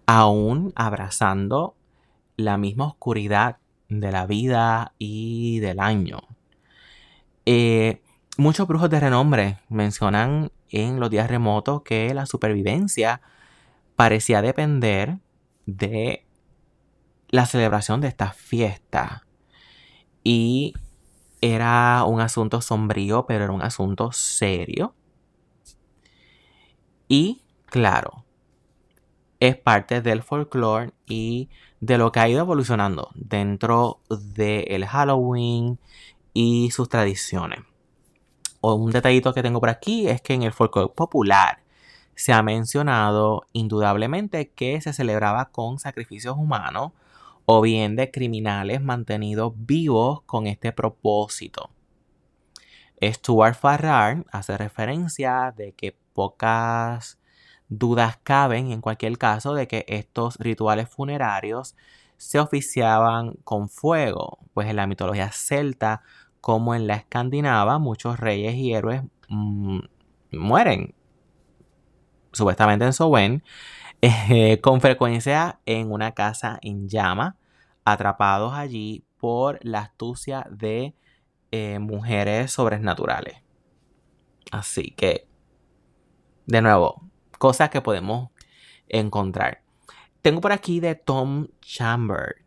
aún 0.06 0.72
abrazando 0.76 1.74
la 2.36 2.58
misma 2.58 2.86
oscuridad 2.86 3.56
de 3.88 4.12
la 4.12 4.26
vida 4.26 4.92
y 4.98 5.58
del 5.60 5.80
año. 5.80 6.20
Eh, 7.46 8.02
muchos 8.36 8.68
brujos 8.68 8.90
de 8.90 9.00
renombre 9.00 9.58
mencionan 9.70 10.52
en 10.68 11.00
los 11.00 11.08
días 11.08 11.30
remotos 11.30 11.82
que 11.82 12.12
la 12.12 12.26
supervivencia 12.26 13.22
parecía 13.96 14.42
depender 14.42 15.16
de 15.64 16.25
la 17.36 17.44
celebración 17.44 18.00
de 18.00 18.08
esta 18.08 18.32
fiesta. 18.32 19.26
Y 20.24 20.72
era 21.42 22.04
un 22.04 22.20
asunto 22.22 22.62
sombrío, 22.62 23.26
pero 23.26 23.44
era 23.44 23.52
un 23.52 23.60
asunto 23.60 24.10
serio. 24.10 24.94
Y 27.08 27.42
claro, 27.66 28.24
es 29.38 29.54
parte 29.54 30.00
del 30.00 30.22
folclore 30.22 30.92
y 31.06 31.50
de 31.80 31.98
lo 31.98 32.10
que 32.10 32.20
ha 32.20 32.28
ido 32.28 32.40
evolucionando 32.40 33.10
dentro 33.14 34.00
del 34.08 34.86
Halloween 34.86 35.78
y 36.32 36.70
sus 36.70 36.88
tradiciones. 36.88 37.60
un 38.62 38.90
detallito 38.90 39.34
que 39.34 39.42
tengo 39.42 39.60
por 39.60 39.68
aquí 39.68 40.08
es 40.08 40.22
que 40.22 40.32
en 40.32 40.42
el 40.42 40.52
folclore 40.52 40.92
popular 40.94 41.58
se 42.14 42.32
ha 42.32 42.42
mencionado 42.42 43.42
indudablemente 43.52 44.48
que 44.48 44.80
se 44.80 44.94
celebraba 44.94 45.50
con 45.50 45.78
sacrificios 45.78 46.34
humanos 46.38 46.92
o 47.46 47.60
bien 47.62 47.96
de 47.96 48.10
criminales 48.10 48.82
mantenidos 48.82 49.52
vivos 49.56 50.22
con 50.22 50.46
este 50.46 50.72
propósito. 50.72 51.70
Stuart 53.00 53.56
Farrar 53.56 54.24
hace 54.32 54.56
referencia 54.58 55.54
de 55.56 55.72
que 55.72 55.96
pocas 56.12 57.18
dudas 57.68 58.18
caben 58.22 58.72
en 58.72 58.80
cualquier 58.80 59.16
caso 59.18 59.54
de 59.54 59.68
que 59.68 59.84
estos 59.88 60.36
rituales 60.38 60.88
funerarios 60.88 61.76
se 62.16 62.38
oficiaban 62.40 63.34
con 63.44 63.68
fuego, 63.68 64.38
pues 64.54 64.68
en 64.68 64.76
la 64.76 64.86
mitología 64.86 65.30
celta 65.30 66.02
como 66.40 66.74
en 66.74 66.86
la 66.86 66.94
escandinava 66.94 67.78
muchos 67.78 68.18
reyes 68.18 68.54
y 68.54 68.72
héroes 68.72 69.02
mm, 69.28 69.80
mueren 70.32 70.94
supuestamente 72.32 72.84
en 72.84 72.92
Sowen 72.92 73.42
eh, 74.08 74.60
con 74.60 74.80
frecuencia 74.80 75.58
en 75.66 75.90
una 75.90 76.12
casa 76.12 76.60
en 76.62 76.88
llama, 76.88 77.36
atrapados 77.84 78.54
allí 78.54 79.04
por 79.18 79.58
la 79.62 79.80
astucia 79.80 80.46
de 80.48 80.94
eh, 81.50 81.80
mujeres 81.80 82.52
sobrenaturales. 82.52 83.42
Así 84.52 84.92
que, 84.96 85.26
de 86.46 86.62
nuevo, 86.62 87.02
cosas 87.38 87.70
que 87.70 87.80
podemos 87.80 88.30
encontrar. 88.88 89.62
Tengo 90.22 90.40
por 90.40 90.52
aquí 90.52 90.78
de 90.78 90.94
Tom 90.94 91.48
Chamber. 91.60 92.44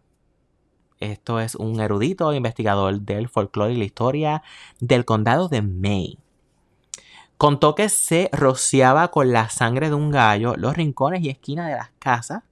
Esto 1.00 1.42
es 1.42 1.56
un 1.56 1.82
erudito 1.82 2.34
investigador 2.34 3.02
del 3.02 3.28
folclore 3.28 3.74
y 3.74 3.78
la 3.78 3.84
historia 3.84 4.44
del 4.80 5.04
condado 5.04 5.50
de 5.50 5.62
Maine. 5.62 6.20
Contó 7.40 7.74
que 7.74 7.90
se 7.90 8.30
rociaba 8.32 9.08
con 9.08 9.32
la 9.32 9.50
sangre 9.50 9.90
de 9.90 9.96
un 9.96 10.12
gallo 10.12 10.56
los 10.58 10.76
rincones 10.76 11.24
y 11.24 11.30
esquinas 11.30 11.70
de 11.70 11.76
las 11.76 11.90
casas, 11.98 12.44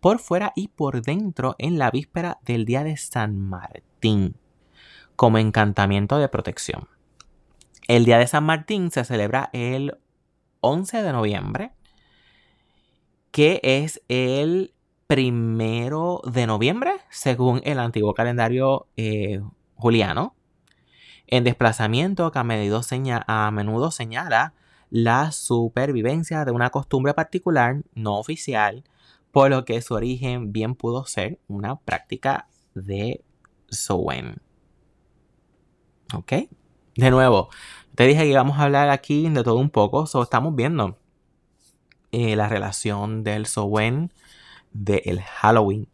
por 0.00 0.20
fuera 0.20 0.52
y 0.56 0.68
por 0.68 1.02
dentro 1.02 1.56
en 1.58 1.78
la 1.78 1.90
víspera 1.90 2.38
del 2.46 2.64
día 2.64 2.82
de 2.82 2.96
San 2.96 3.38
Martín, 3.38 4.36
como 5.16 5.36
encantamiento 5.36 6.16
de 6.18 6.28
protección. 6.28 6.88
El 7.88 8.04
día 8.04 8.18
de 8.18 8.26
San 8.26 8.44
Martín 8.44 8.90
se 8.90 9.04
celebra 9.04 9.50
el 9.52 9.98
11 10.60 11.02
de 11.02 11.12
noviembre 11.12 11.72
que 13.30 13.60
es 13.64 14.00
el 14.08 14.72
primero 15.06 16.22
de 16.24 16.46
noviembre, 16.46 16.92
según 17.10 17.60
el 17.64 17.78
antiguo 17.78 18.14
calendario 18.14 18.86
eh, 18.96 19.40
juliano, 19.74 20.34
en 21.30 21.44
desplazamiento 21.44 22.30
que 22.32 22.38
a, 22.38 23.50
menudo 23.52 23.90
señala 23.90 24.52
la 24.90 25.32
supervivencia 25.32 26.44
de 26.44 26.50
una 26.50 26.70
costumbre 26.70 27.14
particular 27.14 27.82
no 27.94 28.18
oficial, 28.18 28.84
por 29.30 29.50
lo 29.50 29.64
que 29.64 29.80
su 29.80 29.94
origen 29.94 30.52
bien 30.52 30.74
pudo 30.74 31.06
ser 31.06 31.38
una 31.46 31.76
práctica 31.76 32.48
de 32.74 33.24
Sowen. 33.68 34.42
¿Ok? 36.12 36.32
De 36.96 37.10
nuevo, 37.10 37.48
te 37.94 38.04
dije 38.06 38.22
que 38.22 38.30
íbamos 38.30 38.58
a 38.58 38.64
hablar 38.64 38.90
aquí 38.90 39.28
de 39.28 39.44
todo 39.44 39.56
un 39.56 39.70
poco, 39.70 40.06
so 40.06 40.22
estamos 40.24 40.56
viendo 40.56 40.98
eh, 42.10 42.34
la 42.34 42.48
relación 42.48 43.22
del 43.22 43.46
Sowen 43.46 44.12
del 44.72 45.20
Halloween 45.20 45.88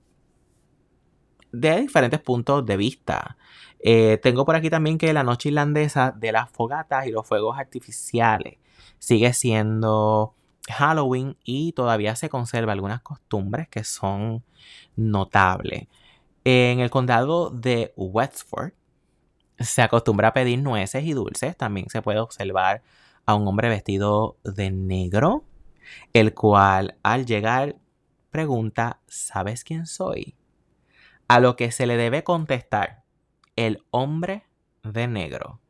de 1.60 1.80
diferentes 1.80 2.20
puntos 2.20 2.64
de 2.66 2.76
vista. 2.76 3.36
Eh, 3.80 4.18
tengo 4.22 4.44
por 4.44 4.56
aquí 4.56 4.70
también 4.70 4.98
que 4.98 5.12
la 5.12 5.22
noche 5.22 5.50
irlandesa 5.50 6.12
de 6.12 6.32
las 6.32 6.50
fogatas 6.50 7.06
y 7.06 7.10
los 7.10 7.26
fuegos 7.26 7.58
artificiales 7.58 8.58
sigue 8.98 9.32
siendo 9.32 10.34
Halloween 10.68 11.36
y 11.44 11.72
todavía 11.72 12.16
se 12.16 12.28
conserva 12.28 12.72
algunas 12.72 13.02
costumbres 13.02 13.68
que 13.68 13.84
son 13.84 14.44
notables. 14.96 15.88
En 16.44 16.80
el 16.80 16.90
condado 16.90 17.50
de 17.50 17.92
Wexford 17.96 18.72
se 19.58 19.82
acostumbra 19.82 20.28
a 20.28 20.32
pedir 20.32 20.60
nueces 20.60 21.04
y 21.04 21.12
dulces. 21.12 21.56
También 21.56 21.88
se 21.88 22.02
puede 22.02 22.20
observar 22.20 22.82
a 23.24 23.34
un 23.34 23.46
hombre 23.48 23.68
vestido 23.68 24.36
de 24.44 24.70
negro, 24.70 25.44
el 26.12 26.34
cual 26.34 26.98
al 27.02 27.26
llegar 27.26 27.76
pregunta, 28.30 29.00
¿sabes 29.06 29.64
quién 29.64 29.86
soy? 29.86 30.36
A 31.28 31.40
lo 31.40 31.56
que 31.56 31.72
se 31.72 31.86
le 31.86 31.96
debe 31.96 32.22
contestar, 32.22 33.02
el 33.56 33.82
hombre 33.90 34.44
de 34.82 35.08
negro. 35.08 35.60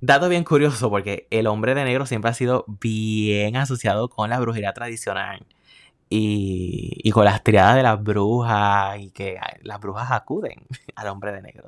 Dato 0.00 0.28
bien 0.28 0.42
curioso 0.42 0.90
porque 0.90 1.28
el 1.30 1.46
hombre 1.46 1.74
de 1.74 1.84
negro 1.84 2.06
siempre 2.06 2.30
ha 2.30 2.34
sido 2.34 2.64
bien 2.80 3.56
asociado 3.56 4.08
con 4.08 4.30
la 4.30 4.40
brujería 4.40 4.72
tradicional 4.72 5.46
y, 6.08 7.10
con 7.12 7.24
las 7.24 7.44
triadas 7.44 7.76
de 7.76 7.84
las 7.84 8.02
brujas 8.02 8.98
y 8.98 9.10
que 9.10 9.38
las 9.62 9.80
brujas 9.80 10.10
acuden 10.10 10.66
al 10.96 11.06
hombre 11.06 11.32
de 11.32 11.42
negro. 11.42 11.66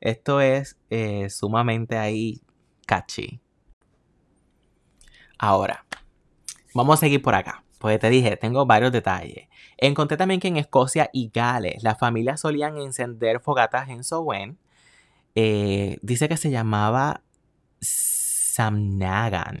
esto 0.00 0.40
es 0.40 0.76
eh, 0.90 1.30
sumamente 1.30 1.96
ahí 1.96 2.42
catchy. 2.86 3.40
Ahora, 5.38 5.84
vamos 6.74 6.98
a 6.98 7.00
seguir 7.00 7.22
por 7.22 7.34
acá. 7.34 7.64
Pues 7.82 7.98
te 7.98 8.10
dije, 8.10 8.36
tengo 8.36 8.64
varios 8.64 8.92
detalles. 8.92 9.48
Encontré 9.76 10.16
también 10.16 10.38
que 10.38 10.46
en 10.46 10.56
Escocia 10.56 11.10
y 11.12 11.32
Gales 11.34 11.82
las 11.82 11.98
familias 11.98 12.38
solían 12.38 12.78
encender 12.78 13.40
fogatas 13.40 13.88
en 13.88 14.04
Sowen. 14.04 14.56
Eh, 15.34 15.98
dice 16.00 16.28
que 16.28 16.36
se 16.36 16.52
llamaba 16.52 17.22
Samnagan 17.80 19.58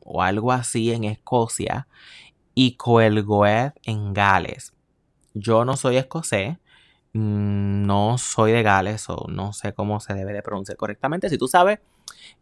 o 0.00 0.20
algo 0.20 0.50
así 0.50 0.92
en 0.92 1.04
Escocia 1.04 1.86
y 2.56 2.74
Coelgoeth 2.74 3.74
en 3.84 4.14
Gales. 4.14 4.74
Yo 5.34 5.64
no 5.64 5.76
soy 5.76 5.96
escocés, 5.96 6.56
mm, 7.12 7.86
no 7.86 8.18
soy 8.18 8.50
de 8.50 8.64
Gales 8.64 9.08
o 9.08 9.26
no 9.28 9.52
sé 9.52 9.74
cómo 9.74 10.00
se 10.00 10.14
debe 10.14 10.32
de 10.32 10.42
pronunciar 10.42 10.76
correctamente. 10.76 11.30
Si 11.30 11.38
tú 11.38 11.46
sabes, 11.46 11.78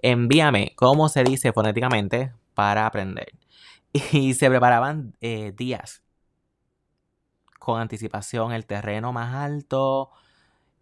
envíame 0.00 0.72
cómo 0.74 1.10
se 1.10 1.22
dice 1.22 1.52
fonéticamente 1.52 2.32
para 2.54 2.86
aprender. 2.86 3.34
Y 4.12 4.34
se 4.34 4.48
preparaban 4.48 5.14
eh, 5.20 5.52
días 5.56 6.02
con 7.58 7.80
anticipación 7.80 8.52
el 8.52 8.66
terreno 8.66 9.12
más 9.12 9.34
alto 9.34 10.10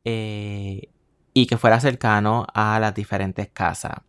eh, 0.04 0.90
y 1.34 1.46
que 1.46 1.56
fuera 1.56 1.80
cercano 1.80 2.46
a 2.54 2.78
las 2.78 2.94
diferentes 2.94 3.48
casas. 3.48 4.02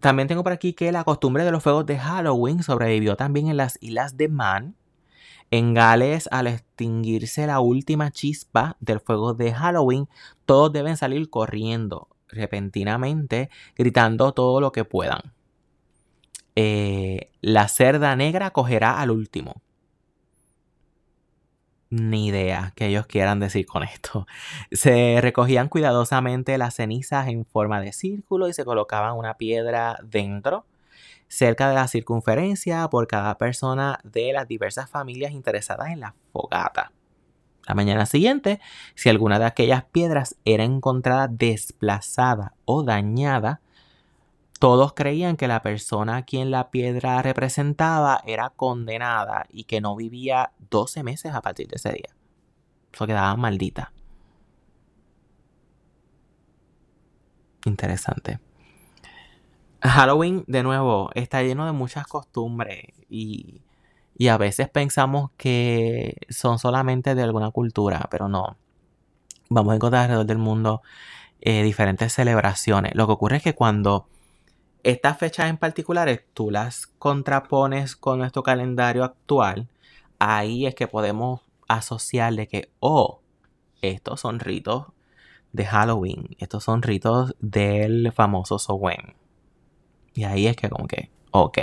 También 0.00 0.28
tengo 0.28 0.44
por 0.44 0.52
aquí 0.52 0.74
que 0.74 0.92
la 0.92 1.04
costumbre 1.04 1.44
de 1.44 1.50
los 1.50 1.62
fuegos 1.62 1.86
de 1.86 1.98
Halloween 1.98 2.62
sobrevivió 2.62 3.16
también 3.16 3.48
en 3.48 3.56
las 3.56 3.78
islas 3.80 4.16
de 4.16 4.28
Man. 4.28 4.76
En 5.50 5.74
Gales, 5.74 6.28
al 6.30 6.48
extinguirse 6.48 7.46
la 7.46 7.60
última 7.60 8.10
chispa 8.10 8.76
del 8.80 9.00
fuego 9.00 9.32
de 9.32 9.52
Halloween, 9.54 10.08
todos 10.44 10.72
deben 10.72 10.96
salir 10.96 11.30
corriendo 11.30 12.08
repentinamente, 12.28 13.48
gritando 13.76 14.32
todo 14.32 14.60
lo 14.60 14.72
que 14.72 14.84
puedan. 14.84 15.35
Eh, 16.56 17.30
la 17.42 17.68
cerda 17.68 18.16
negra 18.16 18.50
cogerá 18.50 19.00
al 19.00 19.10
último 19.10 19.62
ni 21.90 22.26
idea 22.26 22.72
que 22.74 22.86
ellos 22.86 23.06
quieran 23.06 23.40
decir 23.40 23.66
con 23.66 23.82
esto. 23.82 24.26
Se 24.72 25.20
recogían 25.20 25.68
cuidadosamente 25.68 26.58
las 26.58 26.74
cenizas 26.74 27.28
en 27.28 27.44
forma 27.44 27.80
de 27.80 27.92
círculo 27.92 28.48
y 28.48 28.52
se 28.52 28.64
colocaban 28.64 29.16
una 29.16 29.34
piedra 29.34 29.98
dentro, 30.02 30.66
cerca 31.28 31.68
de 31.68 31.74
la 31.74 31.88
circunferencia, 31.88 32.88
por 32.88 33.06
cada 33.06 33.36
persona 33.38 33.98
de 34.04 34.32
las 34.32 34.46
diversas 34.48 34.90
familias 34.90 35.32
interesadas 35.32 35.90
en 35.90 36.00
la 36.00 36.14
fogata. 36.32 36.92
La 37.66 37.74
mañana 37.74 38.06
siguiente, 38.06 38.60
si 38.94 39.08
alguna 39.08 39.40
de 39.40 39.44
aquellas 39.44 39.84
piedras 39.84 40.36
era 40.44 40.62
encontrada 40.62 41.26
desplazada 41.26 42.54
o 42.64 42.84
dañada, 42.84 43.60
todos 44.58 44.92
creían 44.94 45.36
que 45.36 45.48
la 45.48 45.62
persona 45.62 46.16
a 46.16 46.22
quien 46.22 46.50
la 46.50 46.70
piedra 46.70 47.20
representaba 47.22 48.22
era 48.26 48.50
condenada 48.50 49.46
y 49.50 49.64
que 49.64 49.80
no 49.80 49.96
vivía 49.96 50.52
12 50.70 51.02
meses 51.02 51.34
a 51.34 51.42
partir 51.42 51.68
de 51.68 51.76
ese 51.76 51.92
día. 51.92 52.14
Eso 52.92 53.06
quedaba 53.06 53.36
maldita. 53.36 53.92
Interesante. 57.66 58.38
Halloween, 59.82 60.44
de 60.46 60.62
nuevo, 60.62 61.10
está 61.14 61.42
lleno 61.42 61.66
de 61.66 61.72
muchas 61.72 62.06
costumbres 62.06 62.94
y, 63.08 63.62
a 64.28 64.38
veces 64.38 64.68
pensamos 64.70 65.30
que 65.36 66.16
son 66.30 66.58
solamente 66.58 67.14
de 67.14 67.22
alguna 67.22 67.50
cultura, 67.50 68.08
pero 68.10 68.28
no. 68.28 68.56
Vamos 69.50 69.72
a 69.72 69.76
encontrar 69.76 70.02
alrededor 70.04 70.26
del 70.26 70.38
mundo 70.38 70.82
eh, 71.40 71.62
diferentes 71.62 72.12
celebraciones. 72.12 72.94
Lo 72.94 73.06
que 73.06 73.12
ocurre 73.12 73.36
es 73.36 73.42
que 73.42 73.54
cuando 73.54 74.08
estas 74.86 75.18
fechas 75.18 75.50
en 75.50 75.56
particulares 75.56 76.20
tú 76.32 76.52
las 76.52 76.86
contrapones 76.86 77.96
con 77.96 78.20
nuestro 78.20 78.44
calendario 78.44 79.02
actual, 79.02 79.68
ahí 80.20 80.64
es 80.64 80.76
que 80.76 80.86
podemos 80.86 81.40
asociarle 81.66 82.46
que, 82.46 82.70
oh, 82.78 83.20
estos 83.82 84.20
son 84.20 84.38
ritos 84.38 84.86
de 85.52 85.66
Halloween, 85.66 86.36
estos 86.38 86.62
son 86.62 86.82
ritos 86.82 87.34
del 87.40 88.12
famoso 88.12 88.60
Sowen. 88.60 89.16
Y 90.14 90.22
ahí 90.22 90.46
es 90.46 90.54
que 90.54 90.68
como 90.70 90.86
que, 90.86 91.10
ok. 91.32 91.58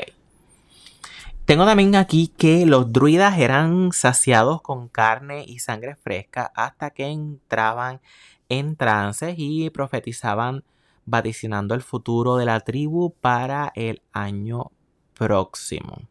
Tengo 1.46 1.66
también 1.66 1.96
aquí 1.96 2.28
que 2.28 2.66
los 2.66 2.92
druidas 2.92 3.38
eran 3.38 3.94
saciados 3.94 4.62
con 4.62 4.90
carne 4.90 5.46
y 5.48 5.60
sangre 5.60 5.96
fresca 5.96 6.52
hasta 6.56 6.90
que 6.90 7.06
entraban 7.06 8.02
en 8.50 8.76
trances 8.76 9.36
y 9.38 9.70
profetizaban 9.70 10.66
vaticinando 11.06 11.76
el 11.76 11.82
futuro 11.82 12.38
de 12.38 12.46
la 12.46 12.60
tribu 12.62 13.14
para 13.20 13.72
el 13.76 14.02
año 14.12 14.72
próximo. 15.14 16.02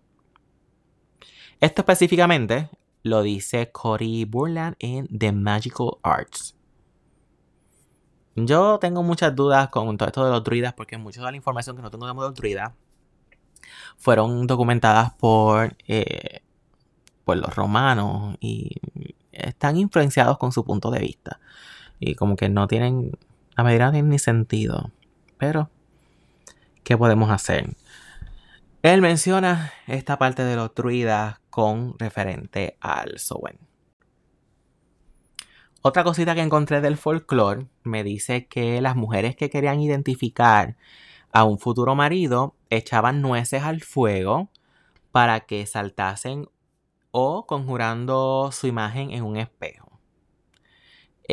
Esto 1.60 1.82
específicamente 1.82 2.70
lo 3.02 3.22
dice 3.22 3.70
Cory 3.70 4.24
Burland 4.24 4.76
en 4.78 5.06
The 5.06 5.32
Magical 5.32 5.90
Arts. 6.02 6.56
Yo 8.34 8.78
tengo 8.78 9.02
muchas 9.02 9.34
dudas 9.36 9.68
con 9.68 9.96
todo 9.96 10.08
esto 10.08 10.24
de 10.24 10.30
los 10.30 10.42
druidas 10.42 10.72
porque 10.72 10.96
mucha 10.96 11.20
de 11.20 11.30
la 11.30 11.36
información 11.36 11.76
que 11.76 11.82
no 11.82 11.90
tengo 11.90 12.06
de 12.06 12.14
los 12.14 12.34
druidas 12.34 12.72
fueron 13.96 14.46
documentadas 14.46 15.12
por, 15.14 15.76
eh, 15.86 16.40
por 17.24 17.36
los 17.36 17.54
romanos 17.54 18.36
y 18.40 18.70
están 19.30 19.76
influenciados 19.76 20.38
con 20.38 20.52
su 20.52 20.64
punto 20.64 20.90
de 20.90 21.00
vista. 21.00 21.40
Y 22.00 22.14
como 22.14 22.36
que 22.36 22.48
no 22.48 22.66
tienen 22.66 23.12
la 23.56 23.64
medida 23.64 23.86
no 23.86 23.92
tiene 23.92 24.08
ni 24.08 24.18
sentido. 24.18 24.90
Pero, 25.38 25.70
¿qué 26.84 26.96
podemos 26.96 27.30
hacer? 27.30 27.76
Él 28.82 29.00
menciona 29.00 29.72
esta 29.86 30.18
parte 30.18 30.44
de 30.44 30.56
los 30.56 30.74
druidas 30.74 31.38
con 31.50 31.98
referente 31.98 32.76
al 32.80 33.18
Sowen. 33.18 33.58
Otra 35.82 36.04
cosita 36.04 36.34
que 36.34 36.42
encontré 36.42 36.80
del 36.80 36.96
folclore 36.96 37.66
me 37.82 38.04
dice 38.04 38.46
que 38.46 38.80
las 38.80 38.94
mujeres 38.94 39.34
que 39.34 39.50
querían 39.50 39.80
identificar 39.80 40.76
a 41.32 41.44
un 41.44 41.58
futuro 41.58 41.96
marido 41.96 42.54
echaban 42.70 43.20
nueces 43.20 43.64
al 43.64 43.80
fuego 43.80 44.48
para 45.10 45.40
que 45.40 45.66
saltasen 45.66 46.46
o 47.10 47.46
conjurando 47.46 48.50
su 48.52 48.68
imagen 48.68 49.10
en 49.10 49.24
un 49.24 49.36
espejo. 49.36 49.81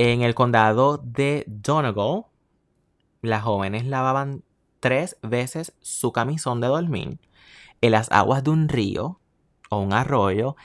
En 0.02 0.22
el 0.22 0.34
condado 0.34 0.98
de 1.04 1.44
Donegal, 1.46 2.24
las 3.22 3.44
jóvenes 3.44 3.86
lavaban 3.86 4.46
tres 4.80 5.18
veces 5.22 5.74
su 5.82 6.14
camisón 6.14 6.62
de 6.62 6.68
dormir 6.68 7.20
en 7.82 7.92
las 7.92 8.10
aguas 8.10 8.46
de 8.46 8.52
un 8.52 8.70
río 8.70 9.20
o 9.70 9.82
un 9.82 9.92
arroyo 9.92 10.56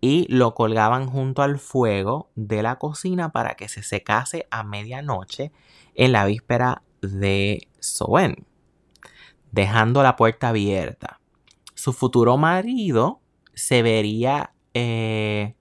y 0.00 0.32
lo 0.32 0.54
colgaban 0.54 1.08
junto 1.08 1.42
al 1.42 1.58
fuego 1.58 2.30
de 2.36 2.62
la 2.62 2.78
cocina 2.78 3.32
para 3.32 3.56
que 3.56 3.68
se 3.68 3.82
secase 3.82 4.46
a 4.52 4.62
medianoche 4.62 5.50
en 5.96 6.12
la 6.12 6.24
víspera 6.24 6.84
de 7.02 7.66
Soen, 7.80 8.46
dejando 9.50 10.04
la 10.04 10.14
puerta 10.14 10.50
abierta. 10.50 11.18
Su 11.74 11.92
futuro 11.92 12.36
marido 12.36 13.18
se 13.54 13.82
vería 13.82 14.52
eh, 14.72 15.56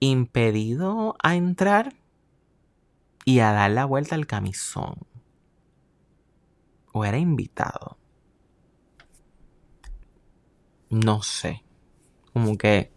impedido 0.00 1.16
a 1.22 1.36
entrar 1.36 1.94
y 3.24 3.40
a 3.40 3.52
dar 3.52 3.70
la 3.70 3.84
vuelta 3.84 4.14
al 4.14 4.26
camisón. 4.26 4.94
O 6.92 7.04
era 7.04 7.18
invitado. 7.18 7.98
No 10.88 11.22
sé. 11.22 11.62
Como 12.32 12.56
que, 12.56 12.92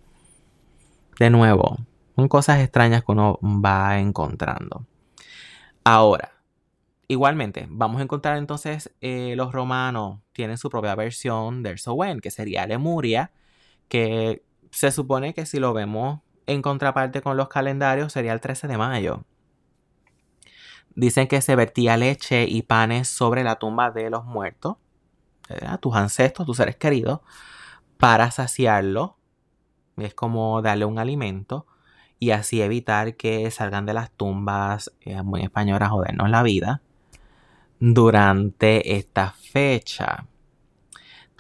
de 1.20 1.30
nuevo, 1.30 1.78
son 2.16 2.28
cosas 2.28 2.60
extrañas 2.60 3.04
que 3.04 3.12
uno 3.12 3.40
va 3.42 4.00
encontrando. 4.00 4.86
Ahora, 5.84 6.34
igualmente, 7.08 7.68
vamos 7.70 8.00
a 8.00 8.04
encontrar 8.04 8.38
entonces 8.38 8.94
eh, 9.02 9.34
los 9.36 9.52
romanos 9.52 10.20
tienen 10.34 10.58
su 10.58 10.70
propia 10.70 10.96
versión 10.96 11.64
del 11.64 11.80
Sowen, 11.80 12.20
que 12.20 12.32
sería 12.32 12.68
Lemuria, 12.68 13.32
que 13.88 14.44
se 14.72 14.92
supone 14.92 15.34
que 15.34 15.46
si 15.46 15.60
lo 15.60 15.74
vemos 15.74 16.22
en 16.50 16.62
contraparte 16.62 17.22
con 17.22 17.38
los 17.38 17.48
calendarios 17.48 18.12
sería 18.12 18.34
el 18.34 18.42
13 18.42 18.68
de 18.68 18.78
mayo. 18.78 19.24
Dicen 20.96 21.28
que 21.28 21.42
se 21.42 21.56
vertía 21.56 21.96
leche 21.96 22.46
y 22.46 22.64
panes 22.64 23.08
sobre 23.08 23.44
la 23.44 23.56
tumba 23.56 23.92
de 23.92 24.10
los 24.10 24.26
muertos, 24.26 24.78
tus 25.80 25.96
ancestros, 25.96 26.46
tus 26.46 26.58
seres 26.58 26.76
queridos, 26.76 27.22
para 27.98 28.32
saciarlo. 28.32 29.18
Es 29.98 30.14
como 30.14 30.62
darle 30.62 30.86
un 30.86 31.00
alimento 31.00 31.68
y 32.20 32.32
así 32.32 32.62
evitar 32.62 33.16
que 33.16 33.50
salgan 33.52 33.86
de 33.86 33.94
las 33.94 34.12
tumbas, 34.12 34.92
eh, 35.02 35.22
muy 35.22 35.42
español, 35.42 35.82
a 35.84 35.90
jodernos 35.90 36.30
la 36.30 36.44
vida 36.44 36.82
durante 37.80 38.98
esta 38.98 39.32
fecha. 39.32 40.26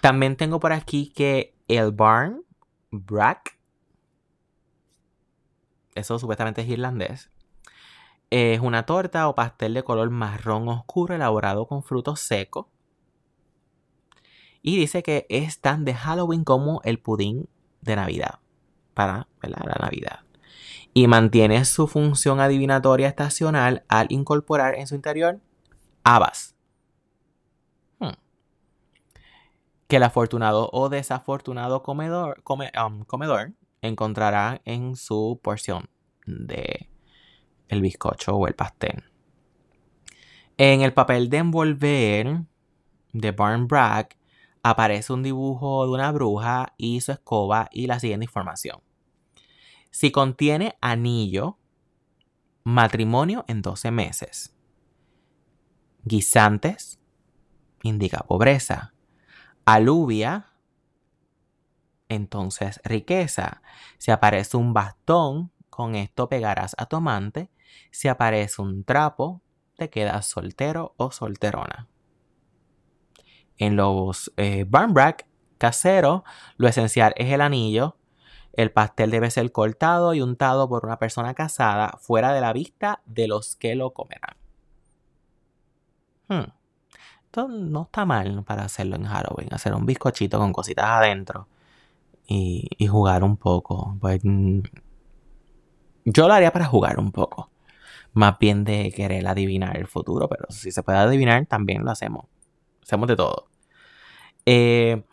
También 0.01 0.37
tengo 0.37 0.59
por 0.59 0.71
aquí 0.71 1.11
que 1.13 1.53
el 1.67 1.91
barn, 1.91 2.43
brack, 2.91 3.58
eso 5.99 6.19
supuestamente 6.19 6.61
es 6.61 6.69
irlandés, 6.69 7.31
es 8.29 8.59
una 8.59 8.85
torta 8.85 9.27
o 9.27 9.35
pastel 9.35 9.73
de 9.73 9.83
color 9.83 10.09
marrón 10.09 10.67
oscuro 10.67 11.15
elaborado 11.15 11.67
con 11.67 11.83
frutos 11.83 12.19
secos. 12.19 12.67
Y 14.61 14.77
dice 14.77 15.03
que 15.03 15.25
es 15.29 15.61
tan 15.61 15.85
de 15.85 15.93
Halloween 15.93 16.43
como 16.43 16.81
el 16.83 16.99
pudín 16.99 17.49
de 17.81 17.95
Navidad. 17.95 18.39
Para 18.93 19.27
la 19.41 19.77
Navidad. 19.79 20.19
Y 20.93 21.07
mantiene 21.07 21.63
su 21.63 21.87
función 21.87 22.39
adivinatoria 22.41 23.07
estacional 23.07 23.83
al 23.87 24.07
incorporar 24.09 24.75
en 24.75 24.87
su 24.87 24.95
interior 24.95 25.39
habas. 26.03 26.55
Hmm. 27.99 28.17
Que 29.87 29.95
el 29.95 30.03
afortunado 30.03 30.69
o 30.73 30.89
desafortunado 30.89 31.81
comedor, 31.81 32.43
um, 32.85 33.05
comedor 33.05 33.53
encontrará 33.81 34.61
en 34.65 34.95
su 34.95 35.39
porción 35.41 35.89
de 36.25 36.89
el 37.67 37.81
bizcocho 37.81 38.35
o 38.35 38.47
el 38.47 38.55
pastel. 38.55 39.03
En 40.57 40.81
el 40.81 40.93
papel 40.93 41.29
de 41.29 41.37
envolver 41.37 42.41
de 43.13 43.31
Barn 43.31 43.67
Bragg 43.67 44.09
aparece 44.63 45.13
un 45.13 45.23
dibujo 45.23 45.85
de 45.85 45.91
una 45.91 46.11
bruja 46.11 46.73
y 46.77 46.99
su 47.01 47.11
escoba 47.11 47.69
y 47.71 47.87
la 47.87 47.99
siguiente 47.99 48.25
información. 48.25 48.81
Si 49.91 50.11
contiene 50.11 50.75
anillo, 50.81 51.57
matrimonio 52.63 53.45
en 53.47 53.61
12 53.61 53.91
meses. 53.91 54.55
Guisantes, 56.03 56.99
indica 57.83 58.19
pobreza. 58.19 58.93
Aluvia, 59.65 60.47
entonces 62.09 62.81
riqueza. 62.83 63.61
Si 63.97 64.11
aparece 64.11 64.57
un 64.57 64.73
bastón, 64.73 65.51
con 65.69 65.95
esto 65.95 66.27
pegarás 66.27 66.75
a 66.77 66.87
tu 66.87 66.97
amante 66.97 67.49
si 67.91 68.07
aparece 68.07 68.61
un 68.61 68.83
trapo, 68.83 69.41
te 69.75 69.89
quedas 69.89 70.27
soltero 70.27 70.93
o 70.97 71.11
solterona. 71.11 71.87
En 73.57 73.75
los 73.75 74.31
eh, 74.37 74.65
barnbrack 74.67 75.27
caseros, 75.57 76.21
lo 76.57 76.67
esencial 76.67 77.13
es 77.17 77.31
el 77.31 77.41
anillo. 77.41 77.97
El 78.53 78.71
pastel 78.71 79.11
debe 79.11 79.31
ser 79.31 79.51
cortado 79.51 80.13
y 80.13 80.21
untado 80.21 80.67
por 80.69 80.85
una 80.85 80.97
persona 80.97 81.33
casada 81.33 81.97
fuera 82.01 82.33
de 82.33 82.41
la 82.41 82.53
vista 82.53 83.01
de 83.05 83.27
los 83.27 83.55
que 83.55 83.75
lo 83.75 83.91
comerán. 83.91 84.35
Hmm. 86.27 86.51
Esto 87.25 87.47
no 87.47 87.83
está 87.83 88.05
mal 88.05 88.43
para 88.43 88.63
hacerlo 88.63 88.95
en 88.95 89.05
Halloween, 89.05 89.53
hacer 89.53 89.73
un 89.73 89.85
bizcochito 89.85 90.39
con 90.39 90.51
cositas 90.51 90.85
adentro 90.85 91.47
y, 92.29 92.87
jugar 92.87 93.23
un 93.23 93.37
poco. 93.37 93.97
Pues, 93.99 94.21
mm, 94.23 94.59
yo 96.05 96.27
lo 96.27 96.33
haría 96.33 96.51
para 96.51 96.65
jugar 96.65 96.99
un 96.99 97.11
poco 97.11 97.49
más 98.13 98.37
bien 98.39 98.63
de 98.63 98.91
querer 98.91 99.27
adivinar 99.27 99.77
el 99.77 99.87
futuro, 99.87 100.27
pero 100.27 100.45
si 100.49 100.71
se 100.71 100.83
puede 100.83 100.97
adivinar, 100.97 101.45
también 101.45 101.83
lo 101.83 101.91
hacemos. 101.91 102.25
Hacemos 102.83 103.07
de 103.07 103.15
todo. 103.15 103.47
Eh, 104.45 105.03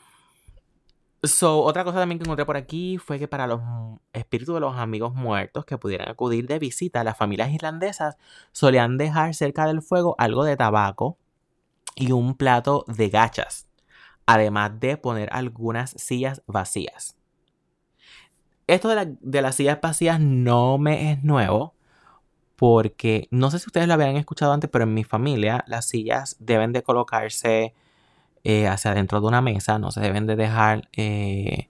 so, 1.22 1.62
otra 1.62 1.84
cosa 1.84 1.98
también 1.98 2.18
que 2.18 2.24
encontré 2.24 2.46
por 2.46 2.56
aquí 2.56 2.98
fue 2.98 3.18
que 3.18 3.28
para 3.28 3.46
los 3.46 3.60
espíritus 4.12 4.54
de 4.54 4.60
los 4.60 4.76
amigos 4.76 5.14
muertos 5.14 5.64
que 5.64 5.78
pudieran 5.78 6.08
acudir 6.08 6.46
de 6.46 6.58
visita, 6.58 7.04
las 7.04 7.16
familias 7.18 7.50
irlandesas 7.52 8.16
solían 8.52 8.96
dejar 8.98 9.34
cerca 9.34 9.66
del 9.66 9.82
fuego 9.82 10.14
algo 10.18 10.44
de 10.44 10.56
tabaco 10.56 11.18
y 11.94 12.12
un 12.12 12.36
plato 12.36 12.84
de 12.88 13.08
gachas, 13.08 13.68
además 14.26 14.78
de 14.80 14.96
poner 14.96 15.28
algunas 15.32 15.90
sillas 15.92 16.42
vacías. 16.46 17.16
Esto 18.66 18.88
de, 18.88 19.42
las 19.42 19.54
sillas 19.54 19.80
vacías 19.80 20.20
no 20.20 20.76
me 20.76 21.12
es 21.12 21.22
nuevo 21.22 21.74
porque 22.56 23.28
no 23.30 23.50
sé 23.50 23.58
si 23.58 23.66
ustedes 23.66 23.86
lo 23.86 23.94
habían 23.94 24.16
escuchado 24.16 24.52
antes, 24.52 24.68
pero 24.70 24.84
en 24.84 24.94
mi 24.94 25.04
familia 25.04 25.64
las 25.68 25.86
sillas 25.86 26.36
deben 26.40 26.72
de 26.72 26.82
colocarse 26.82 27.74
eh, 28.42 28.66
hacia 28.66 28.90
adentro 28.90 29.20
de 29.20 29.26
una 29.26 29.40
mesa, 29.40 29.78
no 29.78 29.90
se 29.90 30.00
deben 30.00 30.26
de 30.26 30.36
dejar 30.36 30.88
eh, 30.96 31.68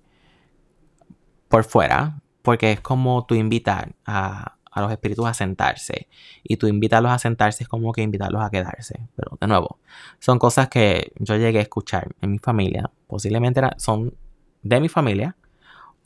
por 1.49 1.65
fuera, 1.65 2.21
porque 2.43 2.73
es 2.73 2.81
como 2.81 3.27
tú 3.27 3.35
invitar 3.35 3.95
a, 4.07 4.56
a, 4.77 4.83
los 4.83 4.93
espíritus 4.93 5.27
a 5.27 5.35
sentarse 5.35 6.09
y 6.43 6.57
tú 6.57 6.67
invitarlos 6.67 7.11
a 7.11 7.19
sentarse 7.19 7.65
es 7.65 7.69
como 7.69 7.93
que 7.93 8.03
invitarlos 8.03 8.43
a 8.43 8.51
quedarse, 8.51 9.09
pero 9.17 9.39
de 9.41 9.47
nuevo, 9.47 9.79
son 10.19 10.39
cosas 10.39 10.69
que 10.69 11.13
yo 11.19 11.37
llegué 11.37 11.59
a 11.59 11.63
escuchar 11.63 12.15
en 12.21 12.33
mi 12.33 12.39
familia, 12.39 12.91
posiblemente 13.07 13.61
son 13.79 14.15
de 14.63 14.81
mi 14.81 14.89
familia, 14.89 15.37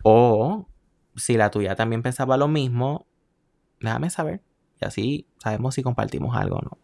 o 0.02 0.66
si 1.16 1.36
la 1.36 1.50
tuya 1.50 1.74
también 1.74 2.02
pensaba 2.02 2.36
lo 2.36 2.48
mismo, 2.48 3.06
déjame 3.80 4.10
saber. 4.10 4.42
Y 4.80 4.84
así 4.86 5.26
sabemos 5.38 5.74
si 5.74 5.82
compartimos 5.82 6.34
algo 6.36 6.56
o 6.56 6.62
no. 6.62 6.78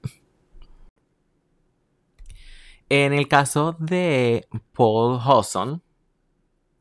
En 2.89 3.13
el 3.13 3.27
caso 3.27 3.77
de 3.79 4.47
Paul 4.73 5.19
Hawson, 5.21 5.83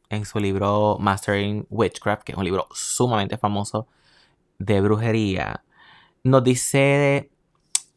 en 0.10 0.26
su 0.26 0.40
libro 0.40 0.98
Mastering 1.00 1.66
Witchcraft, 1.70 2.24
que 2.24 2.34
es 2.34 2.38
un 2.38 2.44
libro 2.44 2.68
sumamente 2.72 3.38
famoso 3.38 3.88
de 4.60 4.82
brujería, 4.82 5.64
nos 6.24 6.44
dice 6.44 7.32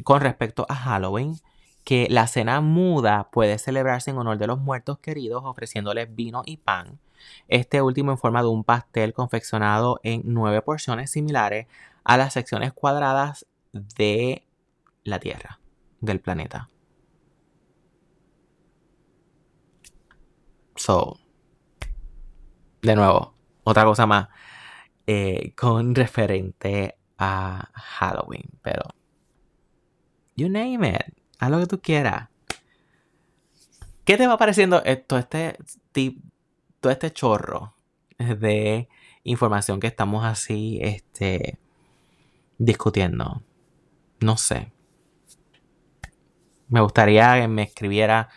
con 0.05 0.21
respecto 0.21 0.67
a 0.69 0.75
Halloween 0.75 1.37
que 1.85 2.07
la 2.11 2.27
cena 2.27 2.61
muda 2.61 3.31
puede 3.31 3.59
celebrarse 3.59 4.11
en 4.11 4.19
honor 4.19 4.39
de 4.39 4.47
los 4.47 4.59
muertos 4.59 4.99
queridos 4.99 5.43
ofreciéndoles 5.45 6.15
vino 6.15 6.43
y 6.45 6.59
pan. 6.59 7.01
Este 7.49 7.81
último 7.83 8.13
en 8.13 8.19
forma 8.19 8.43
de 8.43 8.49
un 8.49 8.63
pastel 8.63 9.13
confeccionado 9.13 9.99
en 10.03 10.23
nueve 10.25 10.61
porciones 10.63 11.11
similares 11.11 11.67
a 12.05 12.17
las 12.17 12.35
secciones 12.35 12.73
cuadradas 12.73 13.47
de 13.73 14.47
la 15.05 15.19
Tierra, 15.19 15.61
del 16.01 16.21
planeta. 16.21 16.69
So, 20.77 21.19
de 22.83 22.95
nuevo, 22.95 23.35
otra 23.65 23.85
cosa 23.85 24.07
más 24.07 24.29
eh, 25.11 25.55
con 25.57 25.95
referente 25.95 26.99
a 27.17 27.71
Halloween, 27.73 28.51
pero 28.61 28.83
you 30.37 30.51
name 30.51 30.87
it, 30.87 31.17
haz 31.39 31.51
lo 31.51 31.61
que 31.61 31.67
tú 31.67 31.81
quieras. 31.81 32.29
¿Qué 34.05 34.19
te 34.19 34.27
va 34.27 34.37
pareciendo 34.37 34.83
esto, 34.85 35.17
este, 35.17 35.57
todo 36.81 36.93
este 36.93 37.11
chorro 37.11 37.75
de 38.19 38.89
información 39.23 39.81
que 39.81 39.87
estamos 39.87 40.27
así, 40.27 40.79
este, 40.83 41.59
discutiendo. 42.59 43.43
No 44.21 44.37
sé. 44.37 44.73
Me 46.69 46.83
gustaría 46.83 47.41
que 47.41 47.49
me 47.49 47.63
escribiera 47.63 48.29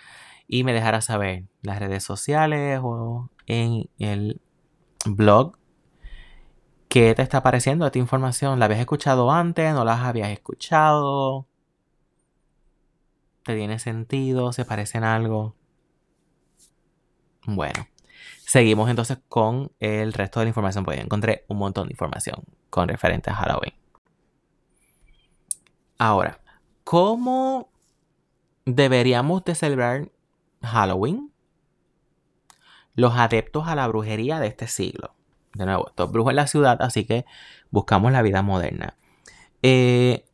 y 0.47 0.63
me 0.63 0.71
dejara 0.71 1.01
saber 1.01 1.43
las 1.63 1.79
redes 1.79 2.05
sociales 2.05 2.79
o 2.81 3.29
en 3.45 3.89
el 3.99 4.39
blog 5.05 5.57
qué 6.91 7.15
te 7.15 7.21
está 7.21 7.41
pareciendo 7.41 7.85
esta 7.85 7.99
información. 7.99 8.59
¿La 8.59 8.65
habías 8.65 8.81
escuchado 8.81 9.31
antes? 9.31 9.73
¿No 9.73 9.85
la 9.85 10.05
habías 10.05 10.29
escuchado? 10.29 11.47
¿Te 13.45 13.55
tiene 13.55 13.79
sentido? 13.79 14.51
¿Se 14.51 14.65
parecen 14.65 15.05
algo? 15.05 15.55
Bueno, 17.45 17.87
seguimos 18.45 18.89
entonces 18.89 19.19
con 19.29 19.71
el 19.79 20.11
resto 20.11 20.41
de 20.41 20.47
la 20.47 20.49
información, 20.49 20.83
porque 20.83 20.99
encontré 20.99 21.45
un 21.47 21.59
montón 21.59 21.87
de 21.87 21.93
información 21.93 22.43
con 22.69 22.89
referente 22.89 23.29
a 23.29 23.35
Halloween. 23.35 23.73
Ahora, 25.97 26.41
¿cómo 26.83 27.69
deberíamos 28.65 29.45
de 29.45 29.55
celebrar 29.55 30.11
Halloween? 30.61 31.31
Los 32.95 33.15
adeptos 33.15 33.65
a 33.69 33.75
la 33.75 33.87
brujería 33.87 34.41
de 34.41 34.47
este 34.47 34.67
siglo. 34.67 35.15
De 35.53 35.65
nuevo, 35.65 35.89
esto 35.89 36.11
es 36.13 36.29
en 36.29 36.35
la 36.35 36.47
ciudad, 36.47 36.81
así 36.81 37.05
que 37.05 37.25
buscamos 37.69 38.11
la 38.11 38.21
vida 38.21 38.41
moderna. 38.41 38.95
Eh, 39.61 40.25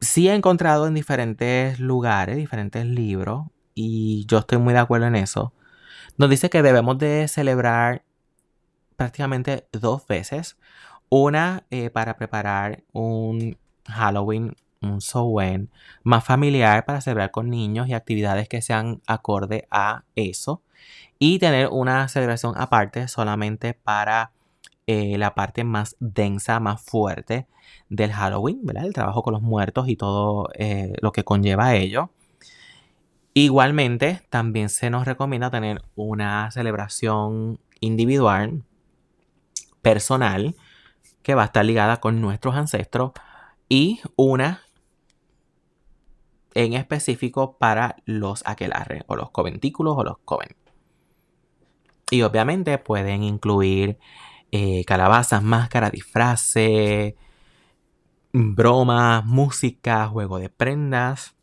sí 0.00 0.28
he 0.28 0.34
encontrado 0.34 0.86
en 0.86 0.94
diferentes 0.94 1.80
lugares, 1.80 2.36
diferentes 2.36 2.84
libros, 2.84 3.46
y 3.74 4.26
yo 4.26 4.38
estoy 4.38 4.58
muy 4.58 4.74
de 4.74 4.80
acuerdo 4.80 5.06
en 5.06 5.16
eso, 5.16 5.52
nos 6.18 6.30
dice 6.30 6.50
que 6.50 6.62
debemos 6.62 6.98
de 6.98 7.28
celebrar 7.28 8.02
prácticamente 8.96 9.68
dos 9.72 10.06
veces. 10.06 10.56
Una 11.08 11.64
eh, 11.70 11.90
para 11.90 12.16
preparar 12.16 12.82
un 12.92 13.58
Halloween, 13.86 14.56
un 14.80 15.00
Samhain 15.00 15.70
más 16.02 16.24
familiar 16.24 16.84
para 16.84 17.00
celebrar 17.00 17.30
con 17.30 17.50
niños 17.50 17.88
y 17.88 17.94
actividades 17.94 18.48
que 18.48 18.62
sean 18.62 19.02
acorde 19.06 19.68
a 19.70 20.04
eso. 20.16 20.62
Y 21.18 21.38
tener 21.38 21.68
una 21.70 22.08
celebración 22.08 22.54
aparte 22.56 23.08
solamente 23.08 23.74
para 23.74 24.32
eh, 24.86 25.18
la 25.18 25.34
parte 25.34 25.64
más 25.64 25.96
densa, 25.98 26.60
más 26.60 26.82
fuerte 26.82 27.46
del 27.88 28.12
Halloween, 28.12 28.60
¿verdad? 28.64 28.86
El 28.86 28.92
trabajo 28.92 29.22
con 29.22 29.32
los 29.32 29.42
muertos 29.42 29.88
y 29.88 29.96
todo 29.96 30.48
eh, 30.54 30.92
lo 31.00 31.12
que 31.12 31.24
conlleva 31.24 31.74
ello. 31.74 32.10
Igualmente, 33.34 34.22
también 34.30 34.68
se 34.68 34.88
nos 34.90 35.04
recomienda 35.04 35.50
tener 35.50 35.82
una 35.94 36.50
celebración 36.50 37.60
individual, 37.80 38.62
personal, 39.82 40.54
que 41.22 41.34
va 41.34 41.42
a 41.42 41.46
estar 41.46 41.64
ligada 41.64 41.98
con 41.98 42.20
nuestros 42.20 42.54
ancestros 42.54 43.12
y 43.68 44.00
una 44.16 44.62
en 46.54 46.72
específico 46.72 47.58
para 47.58 47.96
los 48.06 48.42
aquelarres 48.46 49.02
o 49.08 49.16
los 49.16 49.30
coventículos 49.30 49.96
o 49.98 50.04
los 50.04 50.18
coven. 50.24 50.65
Y 52.10 52.22
obviamente 52.22 52.78
pueden 52.78 53.22
incluir 53.22 53.98
eh, 54.52 54.84
calabazas, 54.84 55.42
máscaras, 55.42 55.92
disfraces, 55.92 57.14
bromas, 58.32 59.24
música, 59.24 60.06
juego 60.08 60.38
de 60.38 60.48
prendas. 60.48 61.34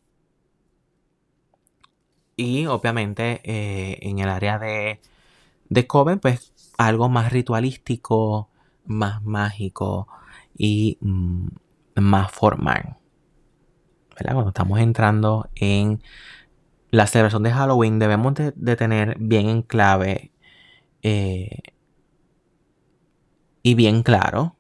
Y 2.36 2.66
obviamente 2.66 3.42
eh, 3.44 4.00
en 4.02 4.20
el 4.20 4.30
área 4.30 4.58
de, 4.58 5.02
de 5.70 5.88
Coven, 5.88 6.20
pues 6.20 6.54
algo 6.78 7.10
más 7.10 7.32
ritualístico, 7.32 8.50
más 8.86 9.24
mágico 9.24 10.08
y 10.58 10.98
mm, 11.02 11.48
más 11.96 12.32
formal. 12.32 12.98
Cuando 14.16 14.50
estamos 14.50 14.80
entrando 14.80 15.50
en 15.56 16.02
la 16.92 17.08
celebración 17.08 17.44
de 17.44 17.52
Halloween, 17.52 17.98
debemos 18.00 18.36
de, 18.36 18.76
tener 18.76 19.18
bien 19.20 19.50
en 19.50 19.62
clave 19.64 20.32
eh, 21.04 21.60
y 23.62 23.76
bien 23.76 24.04
claro 24.04 24.56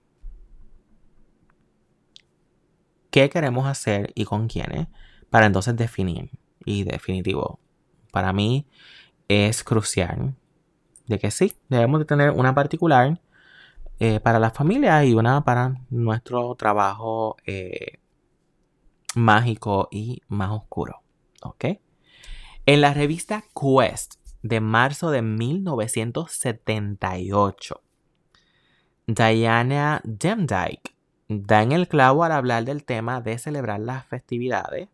qué 3.11 3.29
queremos 3.29 3.67
hacer 3.67 4.11
y 4.15 4.25
con 4.25 4.47
quiénes 4.47 4.87
para 5.29 5.45
entonces 5.45 5.75
definir. 5.75 6.29
Y 6.65 6.83
definitivo, 6.83 7.59
para 8.11 8.33
mí 8.33 8.67
es 9.27 9.63
crucial 9.63 10.35
de 11.07 11.19
que 11.19 11.31
sí, 11.31 11.53
debemos 11.69 11.99
de 11.99 12.05
tener 12.05 12.31
una 12.31 12.55
particular 12.55 13.19
eh, 13.99 14.19
para 14.19 14.39
la 14.39 14.51
familia 14.51 15.03
y 15.05 15.13
una 15.13 15.43
para 15.43 15.75
nuestro 15.89 16.55
trabajo 16.55 17.37
eh, 17.45 17.99
mágico 19.15 19.89
y 19.91 20.21
más 20.27 20.51
oscuro. 20.51 21.01
¿Ok? 21.43 21.65
En 22.65 22.81
la 22.81 22.93
revista 22.93 23.43
Quest 23.53 24.15
de 24.43 24.59
marzo 24.59 25.09
de 25.09 25.23
1978, 25.23 27.81
Diana 29.07 30.01
Demdike 30.03 30.93
da 31.27 31.63
en 31.63 31.71
el 31.71 31.87
clavo 31.87 32.23
al 32.23 32.33
hablar 32.33 32.65
del 32.65 32.83
tema 32.83 33.21
de 33.21 33.39
celebrar 33.39 33.79
las 33.79 34.05
festividades 34.05 34.89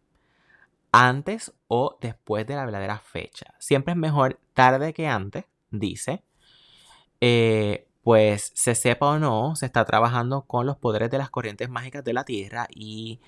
antes 0.91 1.53
o 1.67 1.97
después 2.01 2.47
de 2.47 2.55
la 2.55 2.65
verdadera 2.65 2.99
fecha. 2.99 3.53
Siempre 3.59 3.93
es 3.93 3.97
mejor 3.97 4.39
tarde 4.53 4.93
que 4.93 5.07
antes, 5.07 5.45
dice. 5.69 6.23
Eh, 7.21 7.85
pues 8.01 8.51
se 8.55 8.75
sepa 8.75 9.07
o 9.07 9.19
no, 9.19 9.55
se 9.55 9.65
está 9.65 9.85
trabajando 9.85 10.43
con 10.43 10.65
los 10.65 10.77
poderes 10.77 11.11
de 11.11 11.17
las 11.17 11.29
corrientes 11.29 11.69
mágicas 11.69 12.03
de 12.03 12.13
la 12.13 12.23
Tierra 12.23 12.67
y 12.73 13.19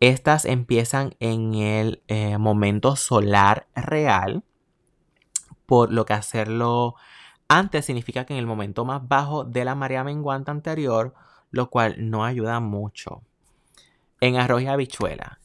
estas 0.00 0.44
empiezan 0.44 1.14
en 1.18 1.54
el 1.54 2.02
eh, 2.08 2.36
momento 2.38 2.96
solar 2.96 3.66
real, 3.74 4.44
por 5.66 5.92
lo 5.92 6.04
que 6.04 6.12
hacerlo 6.12 6.94
antes 7.48 7.84
significa 7.84 8.24
que 8.24 8.32
en 8.32 8.38
el 8.38 8.46
momento 8.46 8.86
más 8.86 9.06
bajo 9.06 9.44
de 9.44 9.66
la 9.66 9.74
marea 9.74 10.04
menguante 10.04 10.50
anterior, 10.50 11.12
lo 11.50 11.68
cual 11.68 11.96
no 11.98 12.24
ayuda 12.24 12.60
mucho. 12.60 13.20
En 14.20 14.36
arroz 14.36 14.62
y 14.62 14.68
habichuela. 14.68 15.38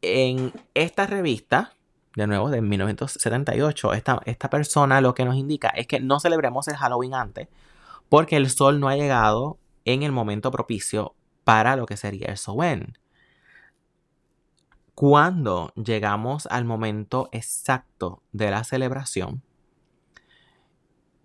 En 0.00 0.52
esta 0.74 1.06
revista, 1.06 1.72
de 2.14 2.28
nuevo, 2.28 2.50
de 2.50 2.60
1978, 2.60 3.94
esta, 3.94 4.20
esta 4.26 4.48
persona 4.48 5.00
lo 5.00 5.14
que 5.14 5.24
nos 5.24 5.34
indica 5.34 5.70
es 5.70 5.88
que 5.88 5.98
no 5.98 6.20
celebremos 6.20 6.68
el 6.68 6.76
Halloween 6.76 7.14
antes, 7.14 7.48
porque 8.08 8.36
el 8.36 8.48
sol 8.48 8.78
no 8.78 8.88
ha 8.88 8.94
llegado 8.94 9.58
en 9.84 10.04
el 10.04 10.12
momento 10.12 10.52
propicio 10.52 11.16
para 11.42 11.74
lo 11.74 11.86
que 11.86 11.96
sería 11.96 12.28
el 12.28 12.36
Sowen. 12.36 12.96
Cuando 14.94 15.72
llegamos 15.74 16.46
al 16.46 16.64
momento 16.64 17.28
exacto 17.32 18.22
de 18.32 18.50
la 18.50 18.62
celebración, 18.62 19.42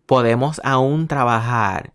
podemos 0.07 0.59
aún 0.63 1.07
trabajar 1.07 1.93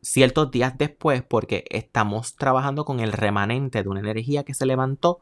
ciertos 0.00 0.52
días 0.52 0.78
después 0.78 1.22
porque 1.22 1.64
estamos 1.70 2.36
trabajando 2.36 2.84
con 2.84 3.00
el 3.00 3.12
remanente 3.12 3.82
de 3.82 3.88
una 3.88 3.98
energía 4.00 4.44
que 4.44 4.54
se 4.54 4.64
levantó 4.64 5.20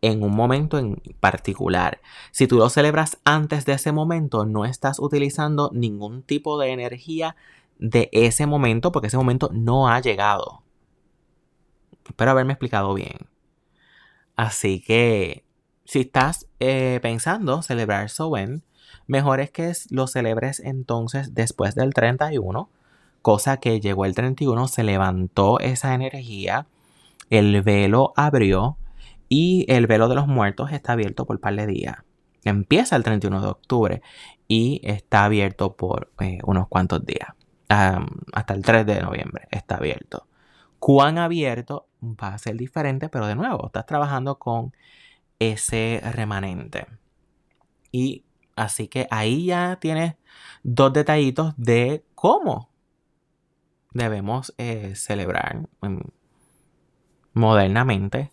en 0.00 0.22
un 0.22 0.34
momento 0.34 0.78
en 0.78 1.02
particular. 1.20 2.00
Si 2.30 2.46
tú 2.46 2.56
lo 2.56 2.70
celebras 2.70 3.18
antes 3.24 3.66
de 3.66 3.72
ese 3.74 3.92
momento, 3.92 4.46
no 4.46 4.64
estás 4.64 4.98
utilizando 4.98 5.70
ningún 5.74 6.22
tipo 6.22 6.58
de 6.58 6.72
energía 6.72 7.36
de 7.78 8.08
ese 8.12 8.46
momento 8.46 8.92
porque 8.92 9.08
ese 9.08 9.18
momento 9.18 9.50
no 9.52 9.88
ha 9.88 10.00
llegado. 10.00 10.62
Espero 12.06 12.30
haberme 12.30 12.54
explicado 12.54 12.94
bien. 12.94 13.18
Así 14.38 14.80
que 14.80 15.42
si 15.84 16.02
estás 16.02 16.46
eh, 16.60 17.00
pensando 17.02 17.60
celebrar 17.60 18.08
Sowen, 18.08 18.62
mejor 19.08 19.40
es 19.40 19.50
que 19.50 19.72
lo 19.90 20.06
celebres 20.06 20.60
entonces 20.60 21.34
después 21.34 21.74
del 21.74 21.92
31, 21.92 22.70
cosa 23.20 23.56
que 23.56 23.80
llegó 23.80 24.04
el 24.04 24.14
31, 24.14 24.68
se 24.68 24.84
levantó 24.84 25.58
esa 25.58 25.92
energía, 25.92 26.68
el 27.30 27.62
velo 27.62 28.12
abrió 28.14 28.76
y 29.28 29.66
el 29.66 29.88
velo 29.88 30.08
de 30.08 30.14
los 30.14 30.28
muertos 30.28 30.70
está 30.70 30.92
abierto 30.92 31.26
por 31.26 31.34
un 31.34 31.40
par 31.40 31.56
de 31.56 31.66
días. 31.66 31.96
Empieza 32.44 32.94
el 32.94 33.02
31 33.02 33.40
de 33.40 33.48
octubre 33.48 34.02
y 34.46 34.80
está 34.84 35.24
abierto 35.24 35.74
por 35.74 36.12
eh, 36.20 36.38
unos 36.44 36.68
cuantos 36.68 37.04
días. 37.04 37.30
hasta 37.68 38.54
el 38.54 38.62
3 38.62 38.86
de 38.86 39.00
noviembre 39.00 39.48
está 39.50 39.78
abierto. 39.78 40.28
Cuán 40.78 41.18
abierto 41.18 41.88
va 42.02 42.34
a 42.34 42.38
ser 42.38 42.56
diferente, 42.56 43.08
pero 43.08 43.26
de 43.26 43.34
nuevo, 43.34 43.66
estás 43.66 43.86
trabajando 43.86 44.38
con 44.38 44.72
ese 45.38 46.00
remanente. 46.12 46.86
Y 47.92 48.24
Así 48.58 48.88
que 48.88 49.06
ahí 49.12 49.46
ya 49.46 49.78
tienes 49.80 50.16
dos 50.64 50.92
detallitos 50.92 51.54
de 51.56 52.04
cómo 52.16 52.68
debemos 53.92 54.52
eh, 54.58 54.94
celebrar 54.96 55.68
mm, 55.80 56.00
modernamente 57.34 58.32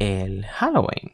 el 0.00 0.44
Halloween. 0.44 1.12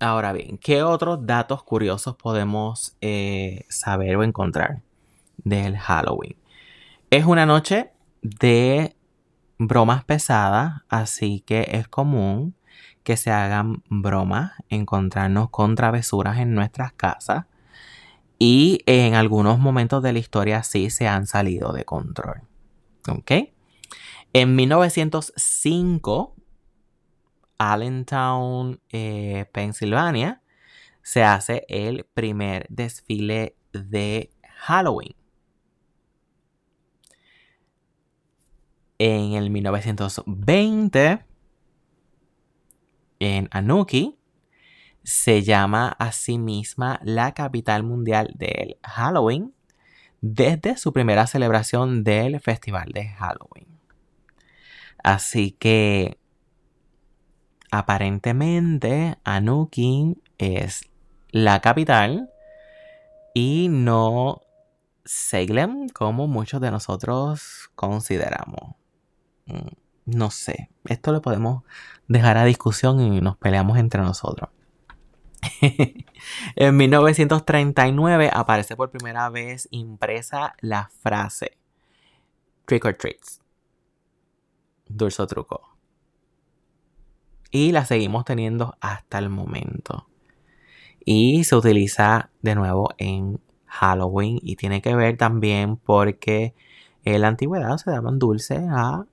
Ahora 0.00 0.32
bien, 0.32 0.56
¿qué 0.56 0.82
otros 0.82 1.26
datos 1.26 1.62
curiosos 1.62 2.16
podemos 2.16 2.96
eh, 3.02 3.66
saber 3.68 4.16
o 4.16 4.24
encontrar 4.24 4.80
del 5.36 5.76
Halloween? 5.76 6.36
Es 7.10 7.24
una 7.24 7.46
noche 7.46 7.92
de 8.22 8.96
bromas 9.58 10.04
pesadas, 10.04 10.82
así 10.88 11.40
que 11.46 11.68
es 11.72 11.88
común 11.88 12.56
que 13.02 13.16
se 13.16 13.30
hagan 13.30 13.82
bromas, 13.88 14.52
encontrarnos 14.68 15.50
con 15.50 15.76
travesuras 15.76 16.38
en 16.38 16.54
nuestras 16.54 16.92
casas. 16.92 17.44
Y 18.38 18.80
en 18.86 19.14
algunos 19.14 19.58
momentos 19.58 20.02
de 20.02 20.12
la 20.12 20.18
historia 20.18 20.62
sí 20.62 20.90
se 20.90 21.06
han 21.06 21.26
salido 21.26 21.72
de 21.72 21.84
control. 21.84 22.42
¿Ok? 23.08 23.30
En 24.32 24.56
1905, 24.56 26.34
Allentown, 27.58 28.80
eh, 28.90 29.46
Pensilvania, 29.52 30.42
se 31.02 31.22
hace 31.22 31.64
el 31.68 32.04
primer 32.12 32.66
desfile 32.70 33.56
de 33.72 34.30
Halloween. 34.56 35.14
En 38.98 39.32
el 39.32 39.50
1920, 39.50 41.24
en 43.18 43.48
Anuki, 43.50 44.18
se 45.02 45.42
llama 45.42 45.88
a 45.98 46.12
sí 46.12 46.38
misma 46.38 47.00
la 47.02 47.34
capital 47.34 47.82
mundial 47.82 48.32
del 48.36 48.78
Halloween 48.82 49.54
desde 50.20 50.76
su 50.76 50.92
primera 50.92 51.26
celebración 51.26 52.04
del 52.04 52.40
Festival 52.40 52.90
de 52.92 53.08
Halloween. 53.08 53.66
Así 55.02 55.50
que 55.52 56.18
aparentemente 57.70 59.18
Anuki 59.24 60.16
es 60.38 60.88
la 61.30 61.60
capital 61.60 62.30
y 63.34 63.68
no 63.68 64.40
Salem 65.04 65.88
como 65.90 66.26
muchos 66.26 66.60
de 66.62 66.70
nosotros 66.70 67.70
consideramos. 67.74 68.83
Mm, 69.46 69.68
no 70.06 70.30
sé, 70.30 70.70
esto 70.84 71.12
lo 71.12 71.22
podemos 71.22 71.62
dejar 72.08 72.36
a 72.36 72.44
discusión 72.44 73.00
y 73.00 73.20
nos 73.20 73.36
peleamos 73.36 73.78
entre 73.78 74.02
nosotros. 74.02 74.50
en 76.56 76.76
1939 76.76 78.30
aparece 78.32 78.76
por 78.76 78.90
primera 78.90 79.28
vez 79.28 79.68
impresa 79.70 80.54
la 80.60 80.90
frase 81.00 81.58
Trick 82.66 82.84
or 82.84 82.94
Treats. 82.94 83.40
Dulce 84.86 85.26
truco. 85.26 85.76
Y 87.50 87.72
la 87.72 87.84
seguimos 87.84 88.24
teniendo 88.24 88.76
hasta 88.80 89.18
el 89.18 89.28
momento. 89.28 90.08
Y 91.04 91.44
se 91.44 91.56
utiliza 91.56 92.30
de 92.42 92.54
nuevo 92.54 92.90
en 92.98 93.40
Halloween 93.66 94.38
y 94.42 94.56
tiene 94.56 94.80
que 94.80 94.94
ver 94.94 95.16
también 95.16 95.76
porque 95.76 96.54
en 97.04 97.20
la 97.20 97.28
antigüedad 97.28 97.76
se 97.76 97.90
daban 97.90 98.18
dulces 98.18 98.62
a 98.70 99.06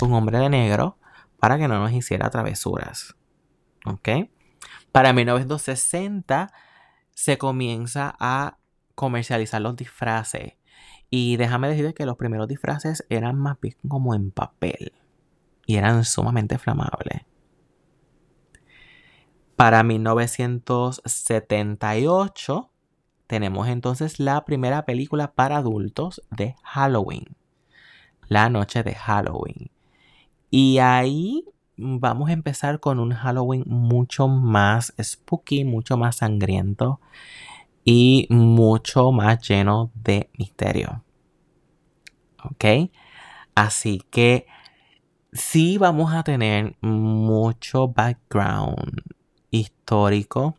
un 0.00 0.14
hombre 0.14 0.38
de 0.38 0.48
negro 0.48 0.98
para 1.38 1.58
que 1.58 1.68
no 1.68 1.78
nos 1.78 1.92
hiciera 1.92 2.30
travesuras. 2.30 3.14
¿Ok? 3.84 4.08
Para 4.92 5.12
1960 5.12 6.52
se 7.10 7.36
comienza 7.38 8.14
a 8.18 8.58
comercializar 8.94 9.60
los 9.60 9.76
disfraces. 9.76 10.54
Y 11.10 11.36
déjame 11.36 11.68
decirte 11.68 11.94
que 11.94 12.06
los 12.06 12.16
primeros 12.16 12.48
disfraces 12.48 13.06
eran 13.08 13.38
más 13.38 13.58
bien 13.60 13.76
como 13.88 14.14
en 14.14 14.30
papel. 14.30 14.92
Y 15.66 15.76
eran 15.76 16.04
sumamente 16.04 16.58
flamables. 16.58 17.22
Para 19.56 19.82
1978 19.82 22.70
tenemos 23.26 23.68
entonces 23.68 24.20
la 24.20 24.44
primera 24.44 24.84
película 24.84 25.32
para 25.32 25.56
adultos 25.56 26.22
de 26.30 26.54
Halloween. 26.62 27.36
La 28.28 28.50
noche 28.50 28.82
de 28.82 28.94
Halloween. 28.94 29.70
Y 30.50 30.78
ahí 30.78 31.44
vamos 31.76 32.30
a 32.30 32.32
empezar 32.32 32.80
con 32.80 32.98
un 32.98 33.12
Halloween 33.12 33.64
mucho 33.66 34.28
más 34.28 34.94
spooky, 35.00 35.64
mucho 35.64 35.96
más 35.96 36.16
sangriento 36.16 37.00
y 37.84 38.26
mucho 38.30 39.12
más 39.12 39.46
lleno 39.46 39.90
de 39.94 40.30
misterio. 40.38 41.04
¿Ok? 42.44 42.90
Así 43.54 44.02
que 44.10 44.46
sí 45.32 45.78
vamos 45.78 46.12
a 46.14 46.22
tener 46.22 46.76
mucho 46.80 47.88
background 47.88 49.02
histórico 49.50 50.56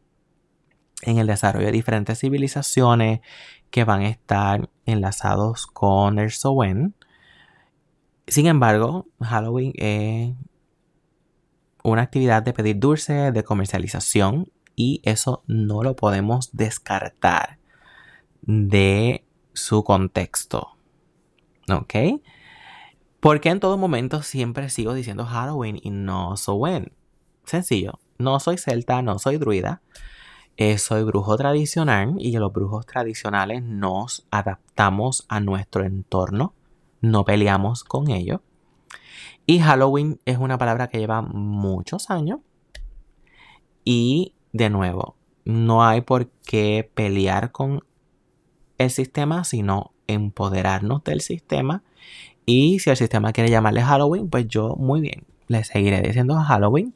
en 1.01 1.17
el 1.17 1.27
desarrollo 1.27 1.67
de 1.67 1.71
diferentes 1.71 2.19
civilizaciones 2.19 3.21
que 3.69 3.83
van 3.83 4.01
a 4.01 4.09
estar 4.09 4.69
enlazados 4.85 5.67
con 5.67 6.19
el 6.19 6.31
Sowen. 6.31 6.95
Sin 8.29 8.45
embargo, 8.45 9.07
Halloween 9.19 9.73
es 9.75 10.35
una 11.83 12.03
actividad 12.03 12.43
de 12.43 12.53
pedir 12.53 12.77
dulce, 12.79 13.31
de 13.31 13.43
comercialización, 13.43 14.51
y 14.75 15.01
eso 15.03 15.43
no 15.47 15.83
lo 15.83 15.95
podemos 15.95 16.51
descartar 16.53 17.57
de 18.41 19.25
su 19.53 19.83
contexto. 19.83 20.69
¿Ok? 21.69 22.21
Porque 23.19 23.49
en 23.49 23.59
todo 23.59 23.77
momento 23.77 24.21
siempre 24.21 24.69
sigo 24.69 24.93
diciendo 24.93 25.25
Halloween 25.25 25.79
y 25.81 25.89
no 25.89 26.37
Sowen? 26.37 26.93
Sencillo, 27.43 27.99
no 28.17 28.39
soy 28.39 28.57
celta, 28.57 29.01
no 29.01 29.19
soy 29.19 29.37
druida. 29.37 29.81
Eh, 30.55 30.77
soy 30.77 31.03
brujo 31.03 31.35
tradicional 31.35 32.15
y 32.19 32.37
los 32.37 32.53
brujos 32.53 32.85
tradicionales 32.85 33.63
nos 33.63 34.27
adaptamos 34.29 35.25
a 35.29 35.39
nuestro 35.39 35.83
entorno, 35.83 36.53
no 37.01 37.25
peleamos 37.25 37.83
con 37.83 38.09
ellos. 38.09 38.41
Y 39.45 39.59
Halloween 39.59 40.19
es 40.25 40.37
una 40.37 40.57
palabra 40.57 40.87
que 40.89 40.99
lleva 40.99 41.21
muchos 41.21 42.09
años. 42.09 42.39
Y 43.83 44.33
de 44.53 44.69
nuevo, 44.69 45.15
no 45.45 45.83
hay 45.83 46.01
por 46.01 46.29
qué 46.45 46.89
pelear 46.93 47.51
con 47.51 47.83
el 48.77 48.91
sistema, 48.91 49.43
sino 49.43 49.91
empoderarnos 50.07 51.03
del 51.03 51.21
sistema. 51.21 51.83
Y 52.45 52.79
si 52.79 52.89
el 52.89 52.97
sistema 52.97 53.33
quiere 53.33 53.49
llamarle 53.49 53.81
Halloween, 53.81 54.29
pues 54.29 54.47
yo 54.47 54.75
muy 54.75 55.01
bien, 55.01 55.25
le 55.47 55.63
seguiré 55.63 56.01
diciendo 56.01 56.35
Halloween 56.35 56.93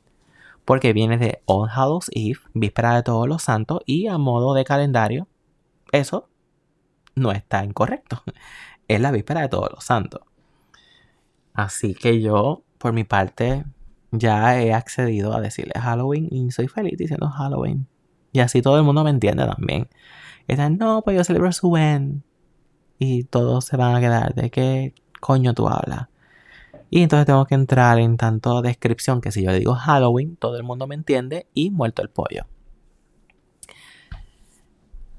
porque 0.65 0.93
viene 0.93 1.17
de 1.17 1.41
All 1.45 1.69
Hallows 1.69 2.09
Eve, 2.13 2.39
víspera 2.53 2.95
de 2.95 3.03
todos 3.03 3.27
los 3.27 3.43
santos, 3.43 3.81
y 3.85 4.07
a 4.07 4.17
modo 4.17 4.53
de 4.53 4.63
calendario, 4.63 5.27
eso 5.91 6.29
no 7.15 7.31
está 7.31 7.63
incorrecto. 7.63 8.23
Es 8.87 8.99
la 8.99 9.11
víspera 9.11 9.41
de 9.41 9.49
todos 9.49 9.69
los 9.71 9.83
santos. 9.83 10.21
Así 11.53 11.93
que 11.93 12.21
yo, 12.21 12.63
por 12.77 12.93
mi 12.93 13.03
parte, 13.03 13.65
ya 14.11 14.59
he 14.59 14.73
accedido 14.73 15.33
a 15.33 15.41
decirle 15.41 15.73
Halloween 15.79 16.27
y 16.31 16.51
soy 16.51 16.67
feliz 16.67 16.97
diciendo 16.97 17.29
Halloween. 17.29 17.87
Y 18.31 18.39
así 18.39 18.61
todo 18.61 18.77
el 18.77 18.83
mundo 18.83 19.03
me 19.03 19.11
entiende 19.11 19.45
también. 19.45 19.89
Están, 20.47 20.77
no, 20.77 21.01
pues 21.03 21.15
yo 21.15 21.23
celebro 21.23 21.51
su 21.51 21.71
Ben. 21.71 22.23
Y 22.99 23.23
todos 23.25 23.65
se 23.65 23.77
van 23.77 23.95
a 23.95 23.99
quedar 23.99 24.33
de 24.33 24.49
qué 24.49 24.93
coño 25.19 25.53
tú 25.53 25.67
hablas. 25.67 26.07
Y 26.89 27.01
entonces 27.01 27.25
tengo 27.25 27.45
que 27.45 27.55
entrar 27.55 27.97
en 27.97 28.17
tanto 28.17 28.61
descripción 28.61 29.19
que 29.19 29.31
si 29.31 29.43
yo 29.43 29.51
digo 29.51 29.73
Halloween, 29.73 30.35
todo 30.35 30.57
el 30.57 30.63
mundo 30.63 30.85
me 30.85 30.95
entiende 30.95 31.47
y 31.53 31.71
muerto 31.71 32.01
el 32.03 32.09
pollo. 32.09 32.45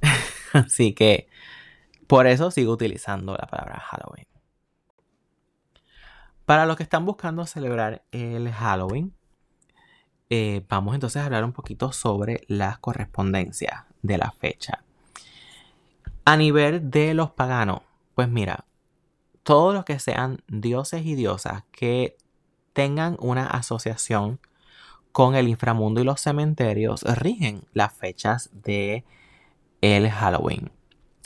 Así 0.52 0.92
que 0.94 1.26
por 2.14 2.28
eso 2.28 2.52
sigo 2.52 2.72
utilizando 2.72 3.32
la 3.32 3.48
palabra 3.48 3.80
Halloween. 3.80 4.28
Para 6.44 6.64
los 6.64 6.76
que 6.76 6.84
están 6.84 7.04
buscando 7.04 7.44
celebrar 7.44 8.04
el 8.12 8.52
Halloween, 8.52 9.12
eh, 10.30 10.64
vamos 10.68 10.94
entonces 10.94 11.20
a 11.20 11.24
hablar 11.24 11.42
un 11.42 11.50
poquito 11.50 11.90
sobre 11.90 12.42
las 12.46 12.78
correspondencias 12.78 13.82
de 14.02 14.18
la 14.18 14.30
fecha. 14.30 14.84
A 16.24 16.36
nivel 16.36 16.88
de 16.88 17.14
los 17.14 17.32
paganos, 17.32 17.80
pues 18.14 18.28
mira, 18.28 18.64
todos 19.42 19.74
los 19.74 19.84
que 19.84 19.98
sean 19.98 20.40
dioses 20.46 21.04
y 21.04 21.16
diosas 21.16 21.64
que 21.72 22.16
tengan 22.74 23.16
una 23.18 23.48
asociación 23.48 24.38
con 25.10 25.34
el 25.34 25.48
inframundo 25.48 26.00
y 26.00 26.04
los 26.04 26.20
cementerios 26.20 27.02
rigen 27.02 27.64
las 27.72 27.92
fechas 27.92 28.50
de 28.52 29.04
el 29.80 30.08
Halloween. 30.08 30.70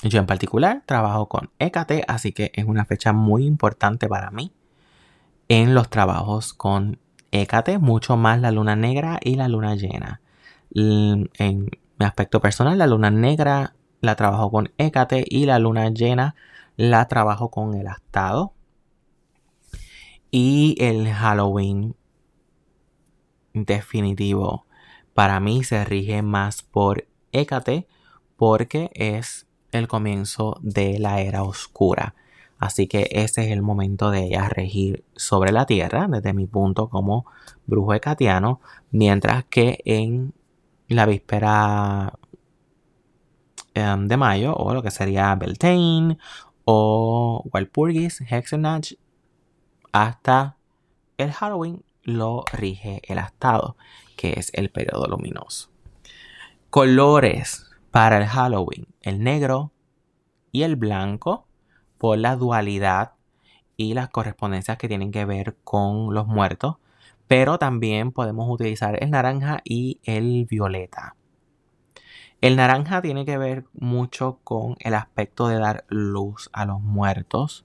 Yo 0.04 0.20
en 0.20 0.26
particular 0.26 0.82
trabajo 0.86 1.28
con 1.28 1.50
Hécate, 1.58 2.04
así 2.06 2.32
que 2.32 2.52
es 2.54 2.64
una 2.64 2.84
fecha 2.84 3.12
muy 3.12 3.44
importante 3.44 4.08
para 4.08 4.30
mí 4.30 4.52
en 5.48 5.74
los 5.74 5.90
trabajos 5.90 6.54
con 6.54 7.00
Hécate, 7.32 7.78
mucho 7.78 8.16
más 8.16 8.40
la 8.40 8.52
luna 8.52 8.76
negra 8.76 9.18
y 9.22 9.34
la 9.34 9.48
luna 9.48 9.74
llena. 9.74 10.20
En 10.70 11.30
mi 11.98 12.06
aspecto 12.06 12.40
personal, 12.40 12.78
la 12.78 12.86
luna 12.86 13.10
negra 13.10 13.74
la 14.00 14.14
trabajo 14.14 14.50
con 14.50 14.70
Hécate 14.78 15.24
y 15.26 15.46
la 15.46 15.58
luna 15.58 15.90
llena 15.90 16.36
la 16.76 17.08
trabajo 17.08 17.50
con 17.50 17.74
el 17.74 17.88
astado. 17.88 18.52
Y 20.30 20.76
el 20.78 21.08
Halloween 21.08 21.96
definitivo 23.52 24.66
para 25.12 25.40
mí 25.40 25.64
se 25.64 25.84
rige 25.84 26.22
más 26.22 26.62
por 26.62 27.08
Hécate 27.32 27.88
porque 28.36 28.90
es 28.94 29.47
el 29.72 29.88
comienzo 29.88 30.58
de 30.62 30.98
la 30.98 31.20
era 31.20 31.42
oscura. 31.42 32.14
Así 32.58 32.88
que 32.88 33.08
ese 33.12 33.44
es 33.44 33.52
el 33.52 33.62
momento 33.62 34.10
de 34.10 34.24
ella 34.24 34.48
regir 34.48 35.04
sobre 35.14 35.52
la 35.52 35.66
tierra, 35.66 36.08
desde 36.08 36.32
mi 36.32 36.46
punto 36.46 36.88
como 36.88 37.26
brujo 37.66 37.94
hecatiano, 37.94 38.60
mientras 38.90 39.44
que 39.44 39.80
en 39.84 40.34
la 40.88 41.06
víspera 41.06 42.18
em, 43.74 44.08
de 44.08 44.16
mayo, 44.16 44.54
o 44.56 44.74
lo 44.74 44.82
que 44.82 44.90
sería 44.90 45.34
Beltane, 45.36 46.18
o 46.64 47.44
Walpurgis, 47.52 48.22
Hexenach, 48.22 48.94
hasta 49.92 50.56
el 51.16 51.32
Halloween 51.32 51.84
lo 52.02 52.44
rige 52.52 53.02
el 53.04 53.18
astado, 53.18 53.76
que 54.16 54.34
es 54.36 54.50
el 54.54 54.70
periodo 54.70 55.06
luminoso. 55.06 55.70
Colores 56.70 57.67
para 57.98 58.18
el 58.18 58.26
Halloween, 58.26 58.86
el 59.02 59.24
negro 59.24 59.72
y 60.52 60.62
el 60.62 60.76
blanco, 60.76 61.48
por 61.98 62.16
la 62.16 62.36
dualidad 62.36 63.14
y 63.76 63.94
las 63.94 64.08
correspondencias 64.08 64.78
que 64.78 64.86
tienen 64.86 65.10
que 65.10 65.24
ver 65.24 65.56
con 65.64 66.14
los 66.14 66.28
muertos, 66.28 66.76
pero 67.26 67.58
también 67.58 68.12
podemos 68.12 68.48
utilizar 68.48 69.02
el 69.02 69.10
naranja 69.10 69.62
y 69.64 69.98
el 70.04 70.46
violeta. 70.48 71.16
El 72.40 72.54
naranja 72.54 73.02
tiene 73.02 73.24
que 73.24 73.36
ver 73.36 73.64
mucho 73.72 74.38
con 74.44 74.76
el 74.78 74.94
aspecto 74.94 75.48
de 75.48 75.58
dar 75.58 75.84
luz 75.88 76.50
a 76.52 76.66
los 76.66 76.80
muertos, 76.80 77.64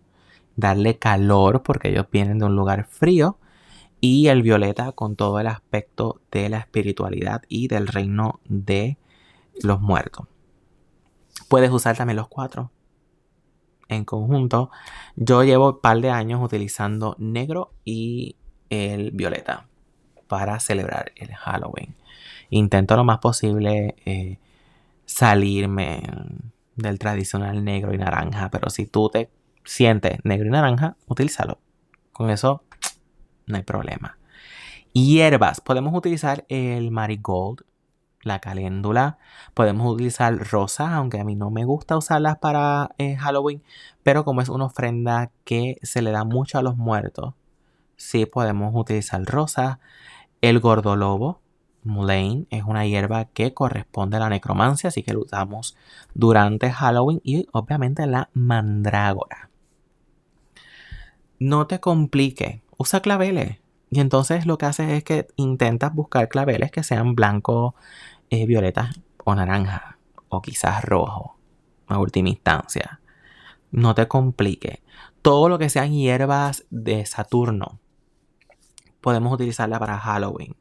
darle 0.56 0.98
calor 0.98 1.62
porque 1.62 1.90
ellos 1.90 2.08
vienen 2.12 2.40
de 2.40 2.46
un 2.46 2.56
lugar 2.56 2.86
frío 2.86 3.38
y 4.02 4.30
el 4.30 4.42
violeta 4.42 4.94
con 4.94 5.16
todo 5.16 5.40
el 5.40 5.46
aspecto 5.46 6.22
de 6.32 6.50
la 6.50 6.58
espiritualidad 6.58 7.44
y 7.50 7.68
del 7.68 7.86
reino 7.86 8.40
de 8.46 8.98
los 9.62 9.82
muertos. 9.82 10.28
Puedes 11.48 11.72
usar 11.72 11.96
también 11.96 12.18
los 12.18 12.28
cuatro 12.28 12.72
en 13.90 14.06
conjunto. 14.06 14.72
Yo 15.16 15.44
llevo 15.44 15.70
un 15.70 15.82
par 15.82 16.02
de 16.02 16.10
años 16.10 16.42
utilizando 16.44 17.16
negro 17.20 17.74
y 17.86 18.38
el 18.70 19.12
violeta 19.12 19.68
para 20.28 20.60
celebrar 20.60 21.12
el 21.16 21.34
Halloween. 21.34 21.96
Intento 22.50 22.96
lo 22.96 23.04
más 23.04 23.20
posible 23.20 23.96
eh, 24.06 24.40
salirme 25.06 26.04
del 26.76 27.00
tradicional 27.00 27.64
negro 27.64 27.94
y 27.94 27.98
naranja, 27.98 28.50
pero 28.50 28.70
si 28.70 28.86
tú 28.86 29.10
te 29.10 29.30
sientes 29.64 30.20
negro 30.24 30.48
y 30.48 30.52
naranja, 30.52 30.98
utilízalo. 31.08 31.60
Con 32.12 32.30
eso 32.30 32.64
no 33.46 33.58
hay 33.58 33.64
problema. 33.64 34.18
Hierbas, 34.94 35.62
podemos 35.62 35.94
utilizar 35.96 36.46
el 36.50 36.92
marigold, 36.92 37.64
la 38.24 38.40
caléndula, 38.40 39.18
podemos 39.54 39.92
utilizar 39.92 40.36
rosas, 40.36 40.90
aunque 40.92 41.20
a 41.20 41.24
mí 41.24 41.36
no 41.36 41.52
me 41.52 41.66
gusta 41.66 41.98
usarlas 41.98 42.38
para 42.38 42.92
eh, 42.98 43.16
Halloween, 43.16 43.64
pero 44.04 44.26
como 44.26 44.42
es 44.42 44.50
una 44.50 44.66
ofrenda 44.66 45.32
que 45.44 45.78
se 45.84 46.02
le 46.02 46.12
da 46.12 46.24
mucho 46.24 46.58
a 46.58 46.62
los 46.62 46.78
muertos, 46.78 47.34
sí 47.98 48.26
podemos 48.26 48.74
utilizar 48.76 49.24
rosas. 49.26 49.78
El 50.42 50.60
gordolobo, 50.60 51.42
mullein, 51.84 52.48
es 52.50 52.64
una 52.64 52.86
hierba 52.86 53.26
que 53.26 53.54
corresponde 53.54 54.18
a 54.18 54.22
la 54.22 54.30
necromancia, 54.30 54.90
así 54.90 55.04
que 55.04 55.14
lo 55.14 55.22
usamos 55.22 55.76
durante 56.14 56.72
Halloween 56.72 57.22
y 57.24 57.48
obviamente 57.52 58.06
la 58.08 58.30
mandrágora. 58.34 59.50
No 61.40 61.68
te 61.68 61.80
complique, 61.80 62.64
usa 62.78 63.02
claveles. 63.02 63.60
Y 63.90 64.00
entonces 64.00 64.48
lo 64.48 64.58
que 64.58 64.66
haces 64.66 64.90
es 64.90 65.04
que 65.04 65.28
intentas 65.36 65.94
buscar 65.94 66.28
claveles 66.28 66.72
que 66.72 66.84
sean 66.84 67.14
blanco, 67.14 67.76
eh, 68.34 68.48
violeta 68.48 68.90
o 69.24 69.36
naranja, 69.36 70.00
o 70.28 70.42
quizás 70.42 70.84
rojo, 70.84 71.38
a 71.86 72.00
última 72.00 72.30
instancia. 72.30 73.00
No 73.70 73.94
te 73.94 74.08
complique. 74.08 74.82
Todo 75.22 75.50
lo 75.50 75.60
que 75.60 75.70
sean 75.70 75.92
hierbas 75.92 76.66
de 76.72 77.06
Saturno, 77.06 77.80
podemos 79.02 79.32
utilizarla 79.32 79.78
para 79.78 80.00
Halloween. 80.00 80.56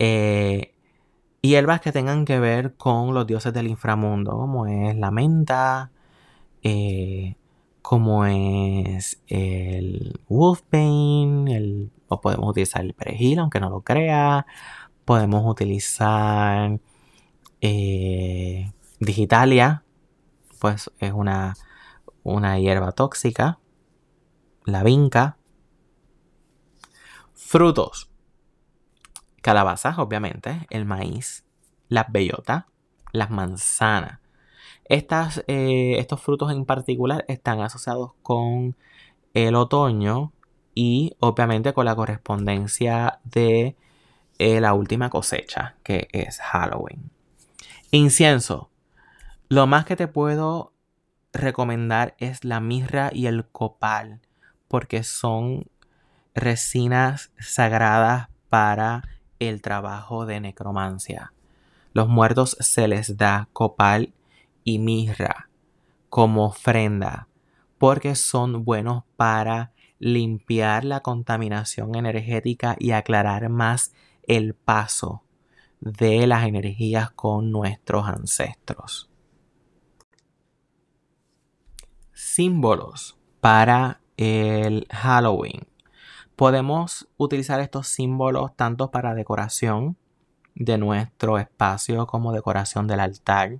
Eh, 0.00 0.74
hierbas 1.40 1.80
que 1.80 1.92
tengan 1.92 2.24
que 2.24 2.40
ver 2.40 2.74
con 2.74 3.14
los 3.14 3.28
dioses 3.28 3.52
del 3.52 3.68
inframundo, 3.68 4.32
como 4.32 4.66
es 4.66 4.96
la 4.96 5.12
menta, 5.12 5.92
eh, 6.64 7.36
como 7.80 8.24
es 8.24 9.22
el 9.28 10.18
wolfbane, 10.28 11.56
el, 11.56 11.92
o 12.08 12.20
podemos 12.20 12.50
utilizar 12.50 12.82
el 12.82 12.94
perejil, 12.94 13.38
aunque 13.38 13.60
no 13.60 13.70
lo 13.70 13.82
crea. 13.82 14.46
Podemos 15.10 15.44
utilizar 15.44 16.78
eh, 17.60 18.70
digitalia, 19.00 19.82
pues 20.60 20.92
es 21.00 21.12
una, 21.12 21.56
una 22.22 22.60
hierba 22.60 22.92
tóxica. 22.92 23.58
La 24.64 24.84
vinca, 24.84 25.36
Frutos. 27.34 28.08
Calabazas, 29.42 29.98
obviamente, 29.98 30.68
el 30.70 30.84
maíz, 30.84 31.44
las 31.88 32.06
bellotas, 32.12 32.66
las 33.10 33.30
manzanas. 33.30 34.20
Estas, 34.84 35.42
eh, 35.48 35.96
estos 35.98 36.20
frutos 36.20 36.52
en 36.52 36.64
particular 36.64 37.24
están 37.26 37.62
asociados 37.62 38.12
con 38.22 38.76
el 39.34 39.56
otoño 39.56 40.32
y 40.72 41.16
obviamente 41.18 41.72
con 41.72 41.86
la 41.86 41.96
correspondencia 41.96 43.18
de 43.24 43.74
la 44.60 44.74
última 44.74 45.10
cosecha, 45.10 45.76
que 45.82 46.08
es 46.12 46.40
Halloween. 46.40 47.10
Incienso. 47.90 48.70
Lo 49.48 49.66
más 49.66 49.84
que 49.84 49.96
te 49.96 50.08
puedo 50.08 50.72
recomendar 51.32 52.14
es 52.18 52.44
la 52.44 52.60
mirra 52.60 53.10
y 53.12 53.26
el 53.26 53.46
copal, 53.46 54.20
porque 54.68 55.02
son 55.02 55.66
resinas 56.34 57.32
sagradas 57.38 58.28
para 58.48 59.02
el 59.38 59.60
trabajo 59.60 60.24
de 60.24 60.40
necromancia. 60.40 61.32
Los 61.92 62.08
muertos 62.08 62.56
se 62.60 62.88
les 62.88 63.16
da 63.16 63.48
copal 63.52 64.14
y 64.64 64.78
mirra 64.78 65.48
como 66.08 66.46
ofrenda 66.46 67.28
porque 67.80 68.14
son 68.14 68.64
buenos 68.64 69.04
para 69.16 69.72
limpiar 69.98 70.84
la 70.84 71.00
contaminación 71.00 71.94
energética 71.94 72.76
y 72.78 72.90
aclarar 72.90 73.48
más 73.48 73.94
el 74.30 74.54
paso 74.54 75.24
de 75.80 76.24
las 76.28 76.46
energías 76.46 77.10
con 77.10 77.50
nuestros 77.50 78.06
ancestros. 78.06 79.10
Símbolos 82.12 83.18
para 83.40 84.00
el 84.16 84.86
Halloween. 84.88 85.66
Podemos 86.36 87.08
utilizar 87.16 87.58
estos 87.58 87.88
símbolos 87.88 88.54
tanto 88.54 88.92
para 88.92 89.14
decoración 89.14 89.96
de 90.54 90.78
nuestro 90.78 91.38
espacio 91.38 92.06
como 92.06 92.32
decoración 92.32 92.86
del 92.86 93.00
altar, 93.00 93.58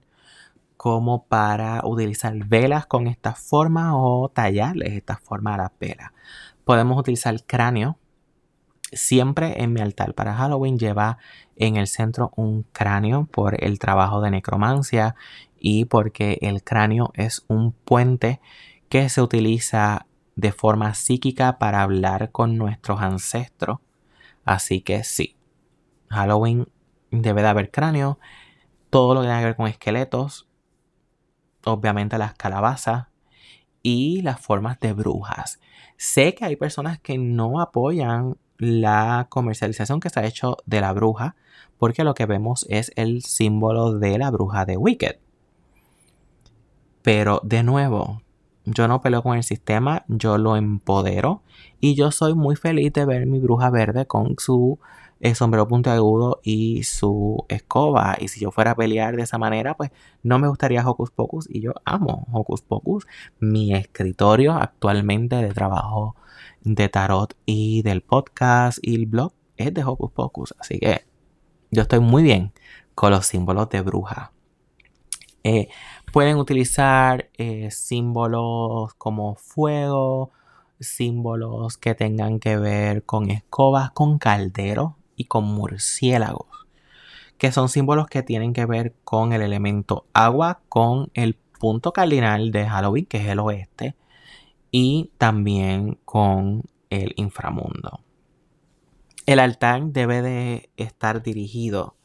como 0.77 1.25
para 1.25 1.81
utilizar 1.85 2.33
velas 2.47 2.87
con 2.87 3.09
esta 3.09 3.35
forma 3.35 3.97
o 3.97 4.29
tallarles 4.29 4.93
esta 4.93 5.17
forma 5.17 5.55
a 5.55 5.59
las 5.59 5.73
velas. 5.81 6.13
Podemos 6.65 6.97
utilizar 6.97 7.35
cráneo. 7.45 7.99
Siempre 8.93 9.63
en 9.63 9.73
mi 9.73 9.81
altar 9.81 10.15
para 10.15 10.35
Halloween 10.35 10.79
lleva 10.79 11.19
en 11.57 11.77
el 11.77 11.87
centro 11.87 12.33
un 12.37 12.65
cráneo 12.73 13.27
por 13.27 13.63
el 13.63 13.79
trabajo 13.79 14.21
de 14.21 14.31
necromancia 14.31 15.15
y 15.59 15.85
porque 15.85 16.39
el 16.43 16.65
cráneo 16.65 17.13
es 17.15 17.45
un 17.49 17.73
puente 17.73 18.41
que 18.89 19.09
se 19.09 19.23
utiliza 19.23 20.07
de 20.35 20.53
forma 20.53 20.95
psíquica 20.95 21.59
para 21.59 21.83
hablar 21.83 22.33
con 22.33 22.57
nuestros 22.57 23.01
ancestros. 23.01 23.79
Así 24.45 24.81
que 24.81 25.05
sí, 25.05 25.37
Halloween 26.09 26.67
debe 27.11 27.43
de 27.43 27.49
haber 27.49 27.71
cráneo, 27.71 28.19
todo 28.89 29.15
lo 29.15 29.21
que 29.21 29.27
tenga 29.27 29.41
que 29.41 29.45
ver 29.47 29.57
con 29.57 29.69
esqueletos, 29.69 30.49
obviamente 31.65 32.19
las 32.19 32.35
calabazas 32.35 33.07
y 33.83 34.23
las 34.23 34.41
formas 34.41 34.81
de 34.81 34.93
brujas. 34.93 35.61
Sé 35.97 36.35
que 36.35 36.45
hay 36.45 36.57
personas 36.57 36.99
que 36.99 37.19
no 37.19 37.61
apoyan 37.61 38.37
la 38.61 39.27
comercialización 39.31 40.01
que 40.01 40.11
se 40.11 40.21
ha 40.21 40.27
hecho 40.27 40.59
de 40.67 40.81
la 40.81 40.93
bruja, 40.93 41.35
porque 41.79 42.05
lo 42.05 42.15
que 42.15 42.27
vemos 42.27 42.67
es 42.69 42.93
el 42.95 43.23
símbolo 43.23 43.99
de 43.99 44.19
la 44.19 44.31
bruja 44.31 44.67
de 44.67 44.77
Wicked. 44.77 45.17
Pero 47.03 47.41
de 47.43 47.63
nuevo, 47.63 48.21
yo 48.67 48.87
no 48.87 49.01
peleo 49.01 49.23
con 49.23 49.37
el 49.37 49.43
sistema, 49.43 50.05
yo 50.09 50.37
lo 50.37 50.57
empodero 50.57 51.43
y 51.81 51.95
yo 51.95 52.11
soy 52.11 52.35
muy 52.35 52.55
feliz 52.55 52.93
de 52.93 53.07
ver 53.07 53.27
mi 53.27 53.41
bruja 53.41 53.71
verde 53.71 54.07
con 54.07 54.35
su 54.39 54.79
eh, 55.21 55.35
sombrero 55.35 55.67
puntiagudo 55.67 56.41
y 56.43 56.83
su 56.85 57.47
escoba. 57.49 58.17
Y 58.21 58.29
si 58.29 58.41
yo 58.41 58.51
fuera 58.51 58.73
a 58.73 58.77
pelear 58.77 59.17
de 59.17 59.23
esa 59.23 59.39
manera, 59.39 59.75
pues 59.75 59.91
no 60.23 60.39
me 60.39 60.49
gustaría 60.49 60.87
Hocus 60.87 61.11
Pocus 61.11 61.49
y 61.49 61.61
yo 61.61 61.73
amo 61.87 62.27
Hocus 62.33 62.61
Pocus. 62.61 63.07
Mi 63.39 63.75
escritorio 63.75 64.53
actualmente 64.53 65.37
de 65.37 65.55
trabajo 65.55 66.15
de 66.63 66.89
tarot 66.89 67.37
y 67.47 67.83
del 67.83 68.03
podcast 68.03 68.79
y 68.83 68.95
el 68.95 69.07
blog 69.07 69.33
es 69.57 69.73
de 69.75 69.85
Hocus 69.85 70.13
Pocus. 70.13 70.55
Así 70.59 70.79
que 70.79 71.05
yo 71.71 71.83
estoy 71.83 72.01
muy 72.01 72.23
bien 72.23 72.53
con 72.95 73.11
los 73.11 73.27
símbolos 73.27 73.69
de 73.71 73.81
bruja. 73.81 74.33
Eh, 75.43 75.69
pueden 76.13 76.37
utilizar 76.37 77.31
eh, 77.39 77.71
símbolos 77.71 78.95
como 78.95 79.37
fuego, 79.37 80.33
símbolos 80.81 81.79
que 81.79 81.95
tengan 81.95 82.41
que 82.41 82.57
ver 82.57 83.05
con 83.05 83.31
escobas, 83.31 83.91
con 83.93 84.19
calderos 84.19 84.93
y 85.17 85.25
con 85.25 85.45
murciélagos. 85.45 86.47
que 87.39 87.53
son 87.53 87.71
símbolos 87.71 88.07
que 88.07 88.23
tienen 88.23 88.53
que 88.53 88.67
ver 88.67 88.95
con 89.03 89.33
el 89.33 89.41
elemento 89.41 90.05
agua, 90.13 90.61
con 90.69 91.11
el 91.15 91.37
punto 91.59 91.93
cardinal 91.93 92.51
de 92.53 92.67
Halloween, 92.69 93.07
que 93.07 93.17
es 93.17 93.27
el 93.29 93.39
oeste, 93.39 93.95
y 94.71 95.13
también 95.19 95.99
con 96.05 96.65
el 96.91 97.13
inframundo. 97.17 98.01
El 99.27 99.39
altar 99.39 99.83
debe 99.87 100.23
de 100.23 100.71
estar 100.77 101.23
dirigido 101.23 101.97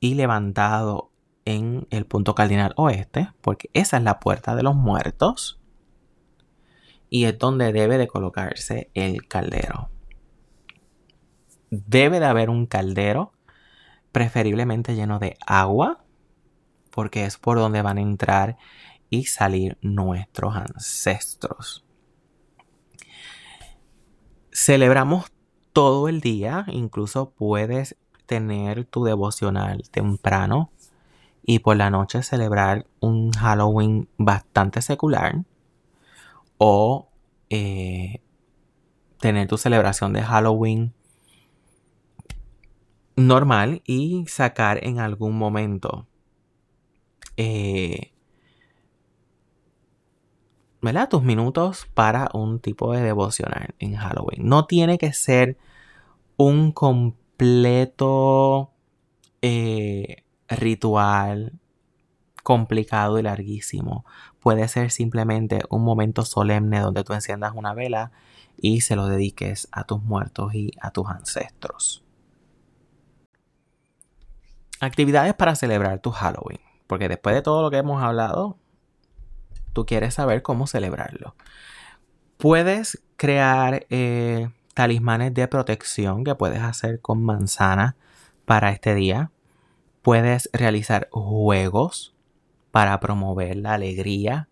y 0.00 0.14
levantado 0.14 1.10
en 1.44 1.86
el 1.90 2.06
punto 2.06 2.34
cardinal 2.34 2.72
oeste, 2.76 3.30
porque 3.40 3.70
esa 3.72 3.98
es 3.98 4.02
la 4.02 4.20
puerta 4.20 4.54
de 4.54 4.62
los 4.62 4.74
muertos 4.74 5.60
y 7.10 7.24
es 7.24 7.38
donde 7.38 7.72
debe 7.72 7.98
de 7.98 8.06
colocarse 8.06 8.90
el 8.94 9.26
caldero. 9.26 9.90
Debe 11.70 12.20
de 12.20 12.26
haber 12.26 12.50
un 12.50 12.66
caldero, 12.66 13.32
preferiblemente 14.12 14.94
lleno 14.94 15.18
de 15.18 15.36
agua, 15.46 16.04
porque 16.90 17.24
es 17.24 17.36
por 17.36 17.58
donde 17.58 17.82
van 17.82 17.98
a 17.98 18.02
entrar 18.02 18.56
y 19.10 19.24
salir 19.24 19.76
nuestros 19.82 20.56
ancestros. 20.56 21.84
Celebramos 24.52 25.32
todo 25.72 26.08
el 26.08 26.20
día, 26.20 26.64
incluso 26.68 27.30
puedes 27.30 27.96
tener 28.26 28.84
tu 28.84 29.04
devocional 29.04 29.82
temprano 29.90 30.70
y 31.42 31.58
por 31.58 31.76
la 31.76 31.90
noche 31.90 32.22
celebrar 32.22 32.86
un 33.00 33.32
Halloween 33.32 34.08
bastante 34.16 34.82
secular 34.82 35.44
o 36.58 37.08
eh, 37.48 38.20
tener 39.18 39.48
tu 39.48 39.58
celebración 39.58 40.12
de 40.12 40.22
Halloween 40.22 40.92
normal 43.16 43.82
y 43.84 44.24
sacar 44.28 44.84
en 44.84 44.98
algún 44.98 45.36
momento 45.36 46.06
eh, 47.36 48.09
tus 51.08 51.22
minutos 51.22 51.86
para 51.94 52.28
un 52.32 52.60
tipo 52.60 52.92
de 52.92 53.02
devocional 53.02 53.74
en 53.78 53.96
Halloween. 53.96 54.48
No 54.48 54.66
tiene 54.66 54.98
que 54.98 55.12
ser 55.12 55.58
un 56.36 56.72
completo 56.72 58.70
eh, 59.42 60.24
ritual 60.48 61.60
complicado 62.42 63.18
y 63.18 63.22
larguísimo. 63.22 64.04
Puede 64.40 64.66
ser 64.68 64.90
simplemente 64.90 65.60
un 65.68 65.84
momento 65.84 66.24
solemne 66.24 66.80
donde 66.80 67.04
tú 67.04 67.12
enciendas 67.12 67.52
una 67.54 67.74
vela 67.74 68.12
y 68.56 68.80
se 68.80 68.96
lo 68.96 69.06
dediques 69.06 69.68
a 69.72 69.84
tus 69.84 70.02
muertos 70.02 70.54
y 70.54 70.72
a 70.80 70.90
tus 70.90 71.08
ancestros. 71.08 72.02
Actividades 74.80 75.34
para 75.34 75.54
celebrar 75.54 76.00
tu 76.00 76.10
Halloween. 76.10 76.60
Porque 76.86 77.08
después 77.08 77.34
de 77.34 77.42
todo 77.42 77.62
lo 77.62 77.70
que 77.70 77.76
hemos 77.76 78.02
hablado, 78.02 78.58
tú 79.72 79.86
quieres 79.86 80.14
saber 80.14 80.42
cómo 80.42 80.66
celebrarlo. 80.66 81.34
Puedes 82.36 83.02
crear 83.16 83.86
eh, 83.90 84.48
talismanes 84.74 85.34
de 85.34 85.46
protección 85.48 86.24
que 86.24 86.34
puedes 86.34 86.62
hacer 86.62 87.00
con 87.00 87.22
manzana 87.22 87.96
para 88.44 88.70
este 88.70 88.94
día. 88.94 89.30
Puedes 90.02 90.48
realizar 90.52 91.08
juegos 91.12 92.14
para 92.70 92.98
promover 93.00 93.56
la 93.56 93.74
alegría, 93.74 94.48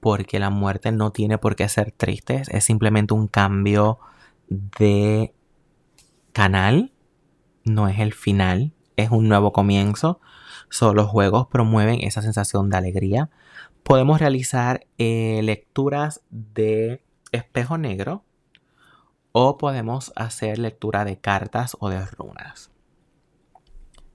porque 0.00 0.38
la 0.38 0.50
muerte 0.50 0.92
no 0.92 1.12
tiene 1.12 1.38
por 1.38 1.56
qué 1.56 1.68
ser 1.68 1.92
triste, 1.92 2.42
es 2.48 2.64
simplemente 2.64 3.14
un 3.14 3.26
cambio 3.26 3.98
de 4.48 5.32
canal, 6.32 6.92
no 7.64 7.88
es 7.88 7.98
el 8.00 8.12
final, 8.12 8.72
es 8.96 9.10
un 9.10 9.28
nuevo 9.28 9.52
comienzo. 9.52 10.20
Solo 10.68 11.02
los 11.02 11.10
juegos 11.10 11.46
promueven 11.46 12.00
esa 12.02 12.20
sensación 12.22 12.68
de 12.68 12.76
alegría. 12.76 13.30
Podemos 13.84 14.18
realizar 14.18 14.86
eh, 14.96 15.40
lecturas 15.42 16.22
de 16.30 17.02
espejo 17.32 17.76
negro 17.76 18.24
o 19.32 19.58
podemos 19.58 20.10
hacer 20.16 20.58
lectura 20.58 21.04
de 21.04 21.18
cartas 21.18 21.76
o 21.80 21.90
de 21.90 22.04
runas. 22.06 22.70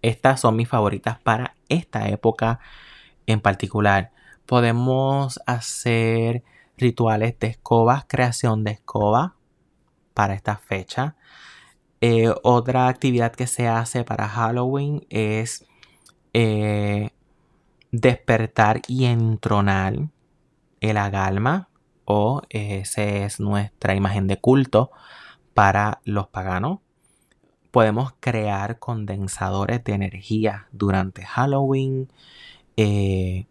Estas 0.02 0.40
son 0.40 0.56
mis 0.56 0.68
favoritas 0.68 1.20
para 1.20 1.56
esta 1.68 2.10
época 2.10 2.60
en 3.28 3.42
particular. 3.42 4.12
Podemos 4.48 5.40
hacer 5.46 6.44
rituales 6.76 7.38
de 7.38 7.48
escobas, 7.48 8.06
creación 8.08 8.64
de 8.64 8.72
escoba 8.72 9.36
para 10.16 10.34
esta 10.34 10.58
fecha. 10.58 11.16
Eh, 12.02 12.34
otra 12.42 12.88
actividad 12.88 13.34
que 13.34 13.46
se 13.46 13.68
hace 13.68 14.04
para 14.04 14.28
Halloween 14.28 15.06
es 15.12 15.68
eh, 16.34 17.12
despertar 17.92 18.82
y 18.88 19.06
entronar 19.06 20.10
el 20.82 20.98
agalma 20.98 21.70
o 22.06 22.42
esa 22.50 23.04
es 23.04 23.40
nuestra 23.40 23.96
imagen 23.96 24.28
de 24.28 24.38
culto 24.38 24.92
para 25.54 26.02
los 26.06 26.28
paganos. 26.28 26.80
Podemos 27.72 28.14
crear 28.20 28.80
condensadores 28.80 29.84
de 29.84 29.94
energía 29.94 30.68
durante 30.72 31.24
Halloween. 31.24 32.12
Eh, 32.78 33.46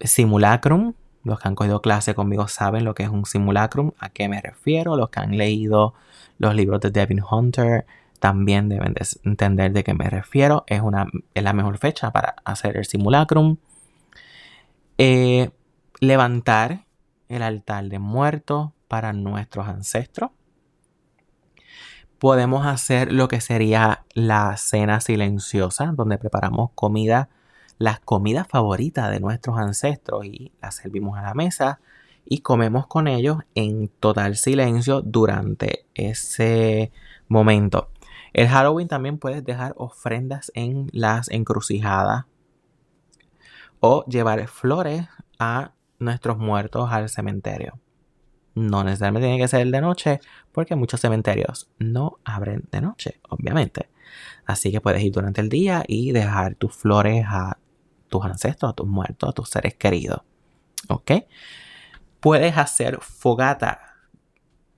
simulacrum. 0.00 0.94
Los 1.24 1.38
que 1.38 1.48
han 1.48 1.54
cogido 1.54 1.82
clase 1.82 2.14
conmigo 2.14 2.48
saben 2.48 2.84
lo 2.84 2.94
que 2.94 3.04
es 3.04 3.08
un 3.08 3.26
simulacrum, 3.26 3.92
a 3.98 4.08
qué 4.08 4.28
me 4.28 4.40
refiero. 4.40 4.96
Los 4.96 5.10
que 5.10 5.20
han 5.20 5.36
leído 5.36 5.94
los 6.38 6.54
libros 6.54 6.80
de 6.80 6.90
Devin 6.90 7.22
Hunter 7.22 7.86
también 8.22 8.68
deben 8.68 8.94
entender 9.24 9.72
de 9.72 9.82
qué 9.82 9.94
me 9.94 10.08
refiero. 10.08 10.62
Es, 10.68 10.80
una, 10.80 11.08
es 11.34 11.42
la 11.42 11.52
mejor 11.52 11.78
fecha 11.78 12.12
para 12.12 12.36
hacer 12.44 12.76
el 12.76 12.84
simulacrum. 12.84 13.56
Eh, 14.96 15.50
levantar 15.98 16.86
el 17.28 17.42
altar 17.42 17.86
de 17.88 17.98
muertos 17.98 18.70
para 18.86 19.12
nuestros 19.12 19.66
ancestros. 19.66 20.30
Podemos 22.20 22.64
hacer 22.64 23.12
lo 23.12 23.26
que 23.26 23.40
sería 23.40 24.04
la 24.14 24.56
cena 24.56 25.00
silenciosa, 25.00 25.86
donde 25.92 26.16
preparamos 26.16 26.70
comida 26.76 27.28
las 27.78 27.98
comidas 27.98 28.46
favoritas 28.46 29.10
de 29.10 29.18
nuestros 29.18 29.58
ancestros 29.58 30.26
y 30.26 30.52
las 30.62 30.76
servimos 30.76 31.18
a 31.18 31.22
la 31.22 31.34
mesa 31.34 31.80
y 32.24 32.38
comemos 32.38 32.86
con 32.86 33.08
ellos 33.08 33.38
en 33.56 33.88
total 33.88 34.36
silencio 34.36 35.02
durante 35.02 35.86
ese 35.94 36.92
momento. 37.26 37.91
El 38.32 38.48
Halloween 38.48 38.88
también 38.88 39.18
puedes 39.18 39.44
dejar 39.44 39.74
ofrendas 39.76 40.50
en 40.54 40.88
las 40.92 41.30
encrucijadas 41.30 42.24
o 43.80 44.04
llevar 44.06 44.46
flores 44.48 45.08
a 45.38 45.72
nuestros 45.98 46.38
muertos 46.38 46.90
al 46.90 47.08
cementerio. 47.08 47.78
No 48.54 48.84
necesariamente 48.84 49.28
tiene 49.28 49.42
que 49.42 49.48
ser 49.48 49.66
de 49.66 49.80
noche 49.80 50.20
porque 50.52 50.76
muchos 50.76 51.00
cementerios 51.00 51.70
no 51.78 52.18
abren 52.24 52.68
de 52.70 52.80
noche, 52.80 53.20
obviamente. 53.28 53.90
Así 54.44 54.70
que 54.70 54.80
puedes 54.80 55.02
ir 55.02 55.12
durante 55.12 55.40
el 55.40 55.48
día 55.48 55.84
y 55.86 56.12
dejar 56.12 56.54
tus 56.56 56.74
flores 56.74 57.24
a 57.26 57.58
tus 58.08 58.24
ancestros, 58.24 58.72
a 58.72 58.74
tus 58.74 58.86
muertos, 58.86 59.30
a 59.30 59.32
tus 59.32 59.48
seres 59.48 59.74
queridos. 59.74 60.20
¿Ok? 60.88 61.12
Puedes 62.20 62.56
hacer 62.58 62.98
fogata, 63.00 63.91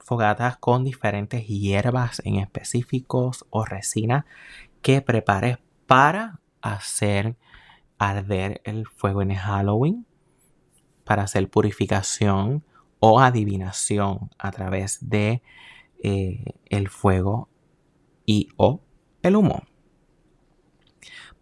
fogatas 0.05 0.59
con 0.59 0.85
diferentes 0.85 1.47
hierbas 1.47 2.21
en 2.25 2.37
específicos 2.37 3.47
o 3.51 3.65
resina 3.65 4.27
que 4.83 5.01
prepares 5.01 5.59
para 5.87 6.41
hacer 6.61 7.37
arder 7.99 8.61
el 8.65 8.87
fuego 8.87 9.23
en 9.23 9.35
Halloween, 9.35 10.07
para 11.05 11.23
hacer 11.23 11.49
purificación 11.49 12.65
o 13.01 13.21
adivinación 13.21 14.31
a 14.39 14.51
través 14.51 15.09
de 15.09 15.43
eh, 16.03 16.55
el 16.67 16.89
fuego 16.89 17.49
y 18.27 18.49
o 18.57 18.83
el 19.23 19.37
humo. 19.37 19.63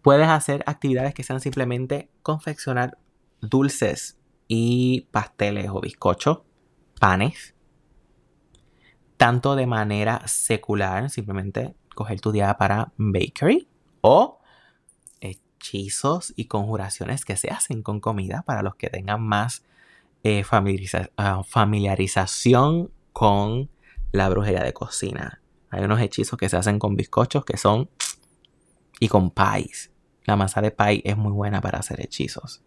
Puedes 0.01 0.27
hacer 0.27 0.63
actividades 0.67 1.13
que 1.13 1.23
sean 1.23 1.39
simplemente 1.41 2.09
confeccionar 2.21 2.97
dulces 3.41 4.17
y 4.47 5.07
pasteles 5.11 5.69
o 5.69 5.81
bizcochos, 5.81 6.41
panes, 6.99 7.52
tanto 9.17 9.55
de 9.55 9.67
manera 9.67 10.27
secular, 10.27 11.09
simplemente 11.09 11.75
coger 11.95 12.19
tu 12.21 12.31
día 12.31 12.55
para 12.57 12.91
bakery, 12.97 13.67
o 14.01 14.39
hechizos 15.21 16.33
y 16.35 16.45
conjuraciones 16.45 17.23
que 17.25 17.37
se 17.37 17.49
hacen 17.49 17.83
con 17.83 17.99
comida 17.99 18.43
para 18.45 18.61
los 18.61 18.75
que 18.75 18.89
tengan 18.89 19.21
más 19.21 19.63
eh, 20.23 20.43
ah, 21.17 21.43
familiarización 21.45 22.91
con 23.13 23.69
la 24.11 24.29
brujería 24.29 24.63
de 24.63 24.73
cocina. 24.73 25.41
Hay 25.69 25.83
unos 25.83 26.01
hechizos 26.01 26.37
que 26.37 26.49
se 26.49 26.57
hacen 26.57 26.79
con 26.79 26.95
bizcochos 26.95 27.45
que 27.45 27.57
son 27.57 27.89
y 28.99 29.07
con 29.07 29.31
pies. 29.31 29.91
La 30.25 30.35
masa 30.35 30.61
de 30.61 30.71
pie 30.71 31.01
es 31.03 31.17
muy 31.17 31.31
buena 31.31 31.61
para 31.61 31.79
hacer 31.79 31.99
hechizos. 32.01 32.61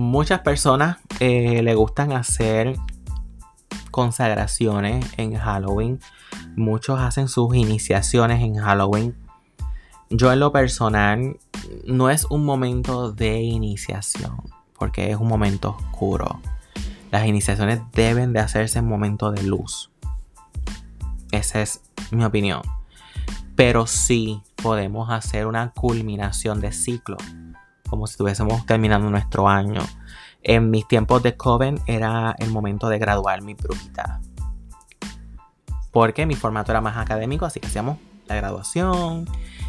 Muchas 0.00 0.40
personas 0.40 0.96
eh, 1.20 1.62
le 1.62 1.74
gustan 1.74 2.12
hacer 2.12 2.76
consagraciones 3.90 5.04
en 5.18 5.36
Halloween. 5.36 6.00
Muchos 6.56 6.98
hacen 6.98 7.28
sus 7.28 7.54
iniciaciones 7.54 8.42
en 8.42 8.56
Halloween. 8.56 9.14
Yo 10.08 10.32
en 10.32 10.40
lo 10.40 10.52
personal 10.52 11.36
no 11.84 12.10
es 12.10 12.24
un 12.24 12.44
momento 12.44 13.12
de 13.12 13.42
iniciación 13.42 14.42
porque 14.78 15.10
es 15.10 15.18
un 15.18 15.28
momento 15.28 15.76
oscuro. 15.78 16.40
Las 17.10 17.26
iniciaciones 17.26 17.80
deben 17.92 18.32
de 18.32 18.40
hacerse 18.40 18.78
en 18.78 18.88
momento 18.88 19.30
de 19.30 19.42
luz. 19.42 19.90
Esa 21.30 21.60
es 21.60 21.82
mi 22.10 22.24
opinión. 22.24 22.62
Pero 23.54 23.86
sí 23.86 24.42
podemos 24.62 25.10
hacer 25.10 25.46
una 25.46 25.72
culminación 25.72 26.60
de 26.60 26.72
ciclo, 26.72 27.18
como 27.90 28.06
si 28.06 28.12
estuviésemos 28.12 28.64
terminando 28.64 29.10
nuestro 29.10 29.48
año. 29.48 29.82
En 30.42 30.70
mis 30.70 30.88
tiempos 30.88 31.22
de 31.22 31.36
Coven 31.36 31.80
era 31.86 32.34
el 32.38 32.50
momento 32.50 32.88
de 32.88 32.98
graduar 32.98 33.42
mi 33.42 33.54
brujita. 33.54 34.20
Porque 35.92 36.24
mi 36.24 36.36
formato 36.36 36.72
era 36.72 36.80
más 36.80 36.96
académico, 36.96 37.44
así 37.44 37.60
que 37.60 37.66
hacíamos 37.66 37.98
la 38.26 38.36
graduación 38.36 39.28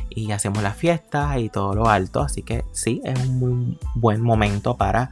y 0.09 0.32
hacemos 0.32 0.61
la 0.61 0.72
fiesta 0.72 1.39
y 1.39 1.49
todo 1.49 1.74
lo 1.74 1.89
alto. 1.89 2.22
Así 2.22 2.43
que 2.43 2.63
sí, 2.72 3.01
es 3.03 3.19
un 3.26 3.39
muy 3.39 3.80
buen 3.95 4.22
momento 4.22 4.78
para 4.78 5.09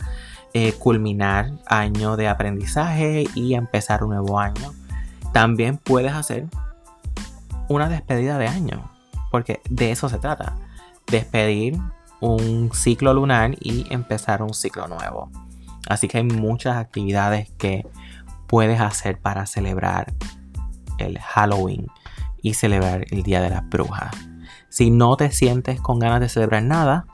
eh, 0.53 0.74
culminar 0.74 1.51
año 1.66 2.16
de 2.16 2.28
aprendizaje 2.28 3.26
y 3.36 3.55
empezar 3.55 4.03
un 4.03 4.12
nuevo 4.12 4.39
año. 4.39 4.74
También 5.34 5.78
puedes 5.78 6.14
hacer 6.14 6.47
una 7.68 7.88
despedida 7.89 8.38
de 8.38 8.47
año, 8.47 8.91
porque 9.32 9.62
de 9.70 9.91
eso 9.91 10.10
se 10.10 10.18
trata. 10.20 10.55
Despedir 11.07 11.78
un 12.20 12.72
ciclo 12.74 13.14
lunar 13.14 13.56
y 13.60 13.86
empezar 13.94 14.42
un 14.42 14.54
ciclo 14.54 14.88
nuevo. 14.88 15.30
Así 15.88 16.08
que 16.08 16.18
hay 16.18 16.24
muchas 16.24 16.78
actividades 16.78 17.52
que 17.58 17.88
puedes 18.48 18.82
hacer 18.82 19.20
para 19.20 19.46
celebrar 19.46 20.14
el 20.98 21.20
Halloween 21.20 21.88
y 22.42 22.54
celebrar 22.54 23.06
el 23.12 23.24
Día 23.24 23.42
de 23.42 23.50
las 23.50 23.68
Brujas. 23.70 24.12
Si 24.70 24.92
no 24.92 25.16
te 25.18 25.32
sientes 25.32 25.82
con 25.82 26.00
ganas 26.00 26.20
de 26.20 26.30
celebrar 26.30 26.64
nada, 26.64 27.06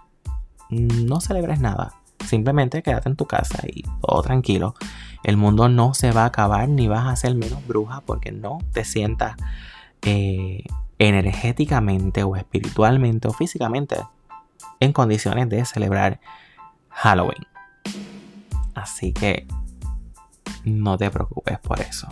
no 0.69 1.21
celebres 1.21 1.59
nada. 1.59 1.93
Simplemente 2.25 2.81
quédate 2.81 3.09
en 3.09 3.15
tu 3.15 3.25
casa 3.25 3.59
y 3.67 3.83
todo 4.01 4.21
tranquilo. 4.23 4.73
El 5.23 5.37
mundo 5.37 5.69
no 5.69 5.93
se 5.93 6.11
va 6.11 6.23
a 6.23 6.27
acabar 6.27 6.67
ni 6.67 6.87
vas 6.87 7.07
a 7.07 7.15
ser 7.15 7.35
menos 7.35 7.65
bruja 7.67 8.01
porque 8.01 8.31
no 8.31 8.59
te 8.71 8.83
sientas 8.83 9.35
eh, 10.01 10.63
energéticamente 10.97 12.23
o 12.23 12.35
espiritualmente 12.35 13.27
o 13.27 13.33
físicamente 13.33 13.97
en 14.85 14.93
condiciones 14.93 15.49
de 15.49 15.65
celebrar 15.65 16.19
Halloween. 16.89 17.45
Así 18.73 19.13
que 19.13 19.47
no 20.63 20.97
te 20.97 21.09
preocupes 21.11 21.59
por 21.59 21.81
eso. 21.81 22.07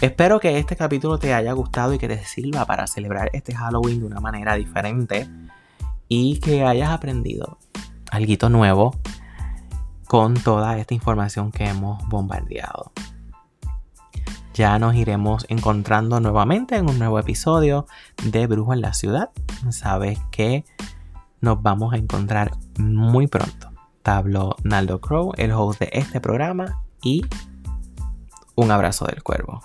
Espero 0.00 0.40
que 0.40 0.58
este 0.58 0.76
capítulo 0.76 1.18
te 1.18 1.34
haya 1.34 1.52
gustado 1.52 1.94
y 1.94 1.98
que 1.98 2.08
te 2.08 2.24
sirva 2.24 2.64
para 2.64 2.86
celebrar 2.86 3.30
este 3.32 3.54
Halloween 3.54 4.00
de 4.00 4.06
una 4.06 4.20
manera 4.20 4.54
diferente 4.54 5.28
y 6.08 6.38
que 6.40 6.64
hayas 6.64 6.90
aprendido 6.90 7.58
algo 8.10 8.48
nuevo 8.48 8.94
con 10.06 10.34
toda 10.34 10.76
esta 10.78 10.94
información 10.94 11.52
que 11.52 11.64
hemos 11.64 12.06
bombardeado. 12.08 12.92
Ya 14.54 14.78
nos 14.78 14.94
iremos 14.94 15.46
encontrando 15.48 16.18
nuevamente 16.18 16.76
en 16.76 16.88
un 16.90 16.98
nuevo 16.98 17.18
episodio 17.18 17.86
de 18.24 18.46
Brujo 18.46 18.72
en 18.72 18.80
la 18.80 18.92
Ciudad. 18.92 19.30
Sabes 19.70 20.18
que 20.30 20.64
nos 21.40 21.62
vamos 21.62 21.92
a 21.94 21.96
encontrar 21.96 22.52
muy 22.78 23.26
pronto. 23.26 23.70
Tablo 24.02 24.56
Naldo 24.64 25.00
Crow, 25.00 25.32
el 25.36 25.52
host 25.52 25.80
de 25.80 25.90
este 25.92 26.20
programa, 26.20 26.82
y 27.02 27.24
un 28.54 28.70
abrazo 28.70 29.06
del 29.06 29.22
cuervo. 29.22 29.62